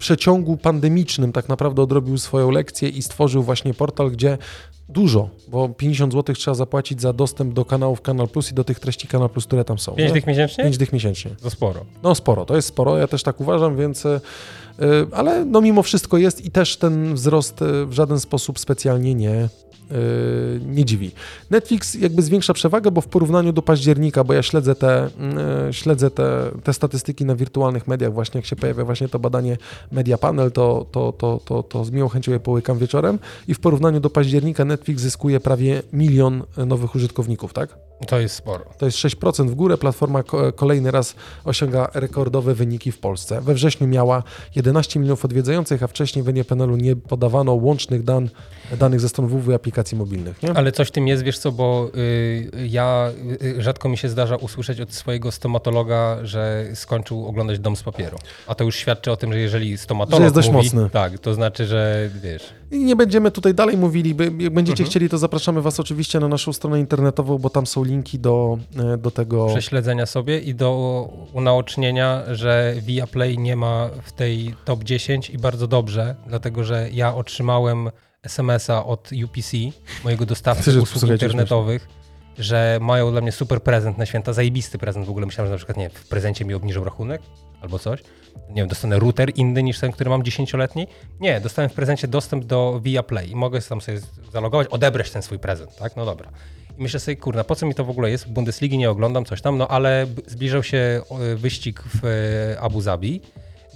[0.00, 4.38] przeciągu pandemicznym tak naprawdę odrobił swoją lekcję i stworzył właśnie portal, gdzie
[4.88, 8.80] dużo, bo 50 zł trzeba zapłacić za dostęp do kanałów Kanal Plus i do tych
[8.80, 9.92] treści Kanal Plus, które tam są.
[9.92, 10.14] 5 nie?
[10.14, 10.64] tych miesięcznie?
[10.64, 11.30] 5 dych miesięcznie.
[11.42, 11.84] To sporo.
[12.02, 14.20] No sporo, to jest sporo, ja też tak uważam, więc y,
[15.12, 19.48] ale no mimo wszystko jest i też ten wzrost y, w żaden sposób specjalnie nie
[19.92, 21.10] y, nie dziwi.
[21.50, 25.06] Netflix jakby zwiększa przewagę, bo w porównaniu do października, bo ja śledzę te,
[25.68, 29.56] y, śledzę te, te statystyki na wirtualnych mediach, właśnie jak się pojawia właśnie to badanie
[29.92, 33.18] Media Panel, to, to, to, to, to z miłą chęcią je połykam wieczorem
[33.48, 37.89] i w porównaniu do października Netflix zyskuje prawie milion nowych użytkowników, tak?
[38.06, 38.64] To jest sporo.
[38.78, 39.78] To jest 6% w górę.
[39.78, 43.40] Platforma ko- kolejny raz osiąga rekordowe wyniki w Polsce.
[43.40, 44.22] We wrześniu miała
[44.56, 48.28] 11 milionów odwiedzających, a wcześniej w NPNL-u nie podawano łącznych dan,
[48.78, 50.42] danych ze stron www i aplikacji mobilnych.
[50.42, 50.52] Nie?
[50.52, 53.10] Ale coś w tym jest, wiesz co, bo y, ja
[53.42, 58.18] y, rzadko mi się zdarza usłyszeć od swojego stomatologa, że skończył oglądać Dom z papieru.
[58.46, 60.90] A to już świadczy o tym, że jeżeli stomatolog Że jest dość mówi, mocny.
[60.90, 64.14] tak, to znaczy, że wiesz, I nie będziemy tutaj dalej mówili.
[64.38, 64.90] Jak będziecie Mhm.
[64.90, 68.58] chcieli, to zapraszamy Was oczywiście na naszą stronę internetową, bo tam są linki do,
[68.94, 69.46] e, do tego.
[69.46, 75.66] prześledzenia sobie i do unaocznienia, że Viaplay nie ma w tej top 10 i bardzo
[75.66, 77.90] dobrze, dlatego że ja otrzymałem
[78.22, 79.56] SMS-a od UPC,
[80.04, 81.88] mojego dostawcy usług internetowych,
[82.38, 85.26] że mają dla mnie super prezent na święta, zajebisty prezent w ogóle.
[85.26, 87.22] Myślałem, że na przykład, nie wiem, w prezencie mi obniżą rachunek
[87.60, 88.02] albo coś.
[88.48, 90.86] Nie wiem, dostanę router inny niż ten, który mam 10-letni.
[91.20, 94.00] Nie, dostałem w prezencie dostęp do Viaplay i mogę tam sobie
[94.32, 95.96] zalogować, odebrać ten swój prezent, tak?
[95.96, 96.30] No dobra.
[96.80, 98.28] Myślę sobie, kurna, po co mi to w ogóle jest?
[98.28, 101.02] Bundesligi nie oglądam, coś tam, no ale zbliżał się
[101.36, 103.20] wyścig w e, Abu Zabi,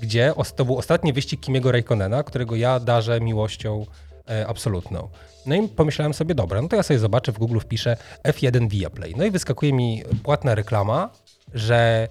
[0.02, 3.86] gdzie to był ostatni wyścig Kimiego Raikkonena, którego ja darzę miłością
[4.28, 5.08] e, absolutną.
[5.46, 9.14] No i pomyślałem sobie, dobra, no to ja sobie zobaczę, w Google wpiszę F1 Viaplay.
[9.16, 11.10] No i wyskakuje mi płatna reklama,
[11.54, 12.08] że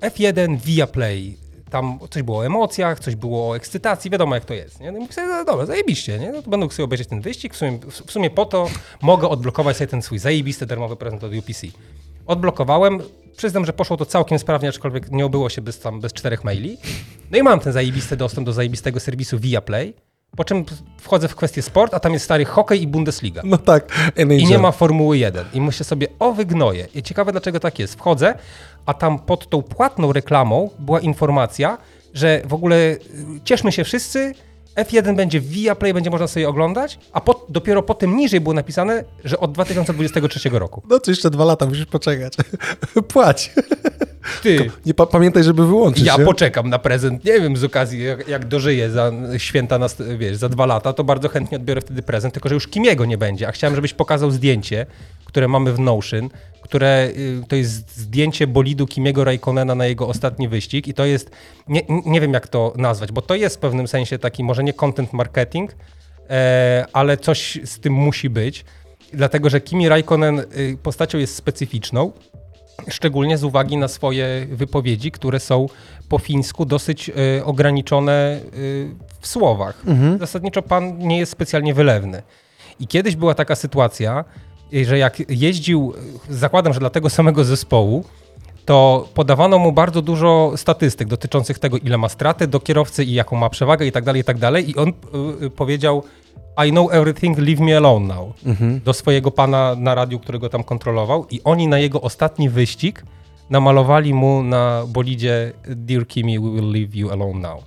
[0.00, 1.36] F1 Viaplay,
[1.70, 4.80] tam coś było o emocjach, coś było o ekscytacji, wiadomo jak to jest.
[4.80, 4.92] Nie?
[4.92, 6.32] No i mówię sobie, no dobra, zajebiście, nie?
[6.32, 8.68] No to będę sobie obejrzeć ten wyścig, w sumie, w sumie po to
[9.02, 11.66] mogę odblokować sobie ten swój zajebisty darmowy prezent od UPC.
[12.26, 13.02] Odblokowałem,
[13.36, 16.78] przyznam, że poszło to całkiem sprawnie, aczkolwiek nie obyło się bez, tam, bez czterech maili.
[17.30, 19.94] No i mam ten zajebisty dostęp do zajebistego serwisu Viaplay,
[20.36, 20.64] po czym
[21.00, 23.42] wchodzę w kwestię sport, a tam jest stary hokej i Bundesliga.
[23.44, 24.40] No tak, NHL.
[24.40, 25.46] I nie ma Formuły 1.
[25.52, 26.88] I myślę sobie, o wygnoję.
[26.94, 27.94] I ciekawe dlaczego tak jest.
[27.94, 28.34] Wchodzę,
[28.86, 31.78] a tam pod tą płatną reklamą była informacja,
[32.14, 32.98] że w ogóle y,
[33.44, 34.34] cieszmy się wszyscy,
[34.76, 39.04] F1 będzie w Viaplay, będzie można sobie oglądać, a po, dopiero potem niżej było napisane,
[39.24, 40.82] że od 2023 roku.
[40.90, 42.34] No to jeszcze dwa lata, musisz poczekać.
[43.12, 43.50] Płać.
[44.42, 46.04] Ty, Nie pa- pamiętaj, żeby wyłączyć.
[46.06, 46.24] ja nie?
[46.24, 49.86] poczekam na prezent, nie wiem, z okazji, jak, jak dożyję za święta, na,
[50.18, 53.18] wiesz, za dwa lata, to bardzo chętnie odbiorę wtedy prezent, tylko że już Kimiego nie
[53.18, 54.86] będzie, a chciałem, żebyś pokazał zdjęcie,
[55.24, 56.28] które mamy w Notion,
[56.64, 61.30] które y, to jest zdjęcie bolidu Kimiego Raikkonena na jego ostatni wyścig i to jest,
[61.68, 64.72] nie, nie wiem jak to nazwać, bo to jest w pewnym sensie taki, może nie
[64.72, 65.76] content marketing,
[66.30, 68.64] e, ale coś z tym musi być,
[69.12, 72.12] dlatego że Kimi Raikkonen y, postacią jest specyficzną,
[72.88, 75.66] szczególnie z uwagi na swoje wypowiedzi, które są
[76.08, 78.88] po fińsku dosyć y, ograniczone y,
[79.20, 79.82] w słowach.
[80.18, 82.22] Zasadniczo pan nie jest specjalnie wylewny.
[82.80, 84.24] I kiedyś była taka sytuacja,
[84.82, 85.92] że jak jeździł,
[86.30, 88.04] zakładam, że dla tego samego zespołu,
[88.64, 93.36] to podawano mu bardzo dużo statystyk dotyczących tego, ile ma straty do kierowcy i jaką
[93.36, 94.70] ma przewagę i tak dalej, i tak dalej.
[94.70, 96.02] I on y, y, powiedział
[96.66, 98.32] I know everything, leave me alone now.
[98.84, 101.26] Do swojego pana na radiu, którego tam kontrolował.
[101.30, 103.02] I oni na jego ostatni wyścig
[103.50, 107.64] namalowali mu na bolidzie Dear Kimi, we will leave you alone now.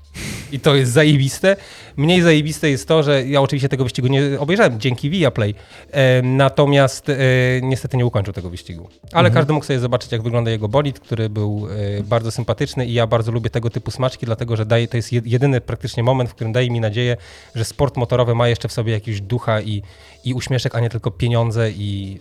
[0.51, 1.55] I to jest zajebiste.
[1.97, 5.55] Mniej zajebiste jest to, że ja oczywiście tego wyścigu nie obejrzałem dzięki Viaplay,
[5.91, 7.15] e, natomiast e,
[7.61, 8.89] niestety nie ukończył tego wyścigu.
[9.11, 11.67] Ale każdy mógł sobie zobaczyć, jak wygląda jego bolid, który był
[11.99, 15.11] e, bardzo sympatyczny i ja bardzo lubię tego typu smaczki, dlatego że daje, to jest
[15.11, 17.17] jed- jedyny praktycznie moment, w którym daje mi nadzieję,
[17.55, 19.83] że sport motorowy ma jeszcze w sobie jakiś ducha i,
[20.23, 22.19] i uśmieszek, a nie tylko pieniądze i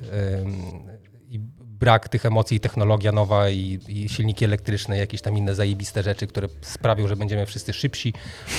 [1.80, 6.26] brak tych emocji, i technologia nowa i, i silniki elektryczne, jakieś tam inne zajebiste rzeczy,
[6.26, 8.14] które sprawią, że będziemy wszyscy szybsi,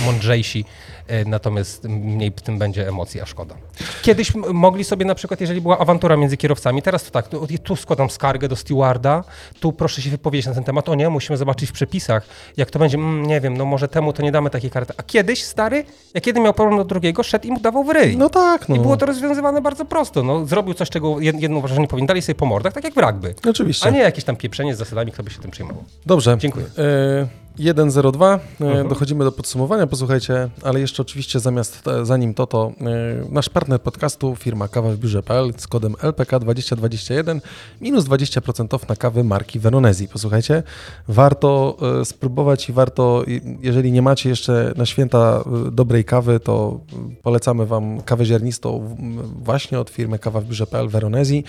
[0.06, 0.66] mądrzejsi,
[1.08, 3.56] e, natomiast mniej w tym będzie emocji, a szkoda.
[4.02, 7.76] Kiedyś mogli sobie na przykład, jeżeli była awantura między kierowcami, teraz to tak, tu, tu
[7.76, 9.24] składam skargę do stewarda,
[9.60, 12.80] tu proszę się wypowiedzieć na ten temat, o nie, musimy zobaczyć w przepisach, jak to
[12.80, 14.94] będzie, mm, nie wiem, no może temu to nie damy takiej karty.
[14.98, 18.18] A kiedyś, stary, jak jeden miał problem do drugiego, szedł i mu dawał w ryj.
[18.18, 18.76] No tak, no.
[18.76, 20.24] I było to rozwiązywane bardzo prosto.
[20.24, 22.08] No, zrobił coś, czego jed- jedno uważa, że nie powinien.
[22.08, 23.36] Dali sobie po mordach, tak jak w rugby.
[23.50, 23.88] Oczywiście.
[23.88, 25.84] A nie jakieś tam pieprzenie z zasadami, kto by się tym przejmował.
[26.06, 26.38] Dobrze.
[26.40, 26.66] Dziękuję.
[26.78, 27.28] E,
[27.60, 28.88] 1.02, e, Mhm.
[28.88, 32.84] dochodzimy do podsumowania, posłuchajcie, ale jeszcze oczywiście zamiast, e, zanim to, to e,
[33.30, 37.40] nasz partner podcastu, firma kawa w biurze.pl z kodem LPK2021
[37.82, 40.08] minus 20% off na kawy marki Veronesi.
[40.08, 40.64] Posłuchajcie,
[41.08, 43.24] warto spróbować i warto,
[43.62, 46.80] jeżeli nie macie jeszcze na święta dobrej kawy, to
[47.24, 48.96] polecamy Wam kawę ziarnistą
[49.44, 51.44] właśnie od firmy kawa w biurze.pl Veronesi.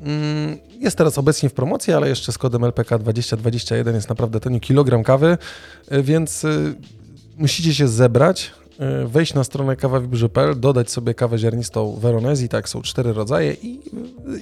[0.00, 4.60] Mm, Jest teraz obecnie w promocji, ale jeszcze z kodem LPK 2021 jest naprawdę tani
[4.60, 5.38] kilogram kawy,
[5.92, 6.74] y, więc y,
[7.38, 8.52] musicie się zebrać,
[9.04, 13.80] y, wejść na stronę kawawibrze.pl, dodać sobie kawę ziarnistą Veronesi, tak, są cztery rodzaje i,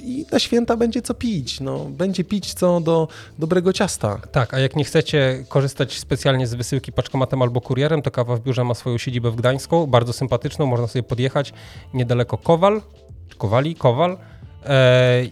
[0.04, 1.60] i na święta będzie co pić.
[1.60, 4.18] No, będzie pić co do dobrego ciasta.
[4.32, 8.40] Tak, a jak nie chcecie korzystać specjalnie z wysyłki paczkomatem albo kurierem, to kawa w
[8.40, 11.52] biurze ma swoją siedzibę w Gdańsku, bardzo sympatyczną, można sobie podjechać
[11.94, 12.82] niedaleko Kowal,
[13.38, 14.16] Kowali, Kowal e,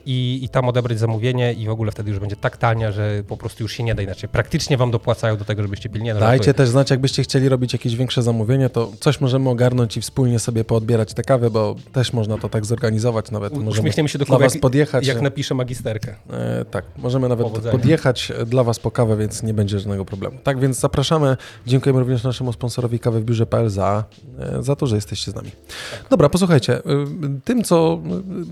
[0.07, 3.37] i, i tam odebrać zamówienie i w ogóle wtedy już będzie tak tania, że po
[3.37, 4.29] prostu już się nie da inaczej.
[4.29, 6.05] Praktycznie wam dopłacają do tego, żebyście pili.
[6.05, 9.97] Nie, no, Dajcie też znać, jakbyście chcieli robić jakieś większe zamówienie, to coś możemy ogarnąć
[9.97, 13.53] i wspólnie sobie poodbierać te kawy, bo też można to tak zorganizować nawet.
[13.53, 15.07] U- Możemy Uśmiechniemy się do Kuby, was jak, podjechać.
[15.07, 16.15] jak napiszę magisterkę.
[16.33, 17.73] E, tak, możemy nawet Powodzenia.
[17.73, 20.39] podjechać dla Was po kawę, więc nie będzie żadnego problemu.
[20.45, 21.37] Tak więc zapraszamy.
[21.67, 24.05] Dziękujemy również naszemu sponsorowi kawy w biurze.pl za,
[24.39, 25.51] e, za to, że jesteście z nami.
[26.11, 26.75] Dobra, posłuchajcie.
[26.79, 26.83] e,
[27.45, 27.99] Tym, co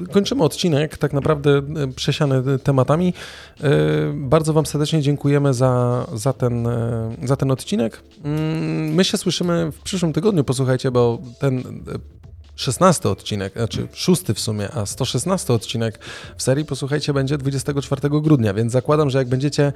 [0.02, 0.63] e, kończymy odcinek,
[0.98, 1.62] tak naprawdę e,
[1.96, 3.14] przesiany tematami.
[3.60, 3.70] E,
[4.14, 8.02] Bardzo Wam serdecznie dziękujemy za, za, ten, e, za ten odcinek.
[8.24, 11.62] Mm, My się słyszymy w przyszłym tygodniu, posłuchajcie, bo ten
[12.56, 15.98] 16 odcinek, znaczy szósty w sumie, a 116 odcinek
[16.36, 19.72] w serii, posłuchajcie, będzie 24 grudnia, więc zakładam, że jak będziecie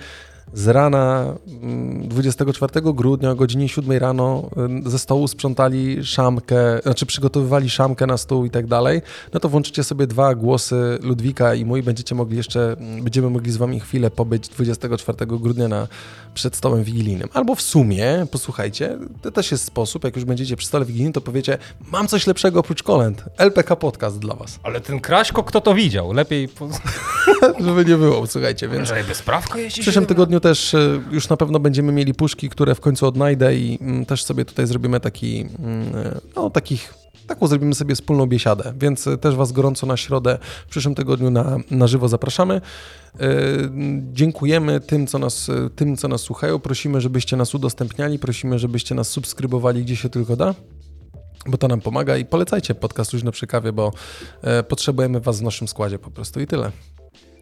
[0.53, 4.51] z rana mm, 24 grudnia o godzinie 7 rano
[4.87, 9.03] y, ze stołu sprzątali szamkę, znaczy przygotowywali szamkę na stół i tak dalej,
[9.33, 13.53] no to włączycie sobie dwa głosy Ludwika i mój, będziecie mogli jeszcze, mm, będziemy mogli
[13.53, 15.89] z wami chwilę pobyć 24 grudnia na,
[16.35, 17.29] przed stołem wigilijnym.
[17.35, 21.21] Albo w sumie, posłuchajcie, to też jest sposób, jak już będziecie przy stole wigilijnym, to
[21.21, 21.59] powiecie,
[21.93, 24.59] mam coś lepszego oprócz kolęd, LPK Podcast dla was.
[24.63, 26.13] Ale ten Kraśko, kto to widział?
[26.13, 26.69] Lepiej, po...
[27.67, 28.89] Żeby nie było, słuchajcie, więc...
[28.89, 29.83] żeby sprawka W jeździć.
[29.83, 33.79] przyszłym tygodniu też e, już na pewno będziemy mieli puszki, które w końcu odnajdę i
[33.81, 36.95] mm, też sobie tutaj zrobimy taki, mm, e, no takich,
[37.27, 41.31] taką zrobimy sobie wspólną biesiadę, więc e, też Was gorąco na środę w przyszłym tygodniu
[41.31, 42.61] na, na żywo zapraszamy.
[44.13, 46.59] Dziękujemy tym co, nas, tym, co nas słuchają.
[46.59, 50.55] Prosimy, żebyście nas udostępniali, prosimy, żebyście nas subskrybowali, gdzie się tylko da.
[51.47, 53.93] Bo to nam pomaga i polecajcie podcast Luźno przy kawie, bo
[54.43, 56.73] e, potrzebujemy Was w naszym składzie po prostu i tyle.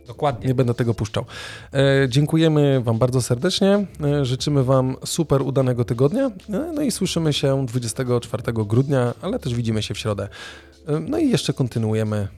[0.06, 0.48] Dokładnie.
[0.48, 1.24] Nie będę tego puszczał.
[1.72, 3.86] E, dziękujemy Wam bardzo serdecznie.
[4.04, 6.26] E, życzymy Wam super udanego tygodnia.
[6.26, 10.28] E, no i słyszymy się 24 grudnia, ale też widzimy się w środę.
[10.88, 12.28] E, no i jeszcze kontynuujemy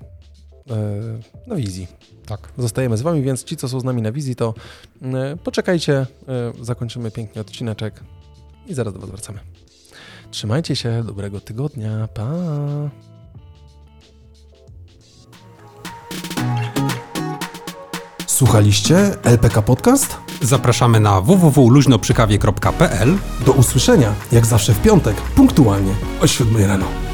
[0.71, 0.77] e,
[1.47, 1.87] na wizji.
[2.27, 2.53] Tak.
[2.59, 4.55] Zostajemy z Wami, więc ci, co są z nami na wizji, to
[5.45, 6.07] poczekajcie.
[6.61, 8.01] Zakończymy pięknie odcineczek
[8.67, 9.58] i zaraz do Was wracamy.
[10.31, 12.09] Trzymajcie się, dobrego tygodnia.
[12.15, 12.29] Pa!
[18.27, 20.17] Słuchaliście LPK Podcast?
[20.43, 27.08] Zapraszamy na www.luźnoprzykawie.pl Do usłyszenia, jak zawsze w piątek, punktualnie o 7 rano.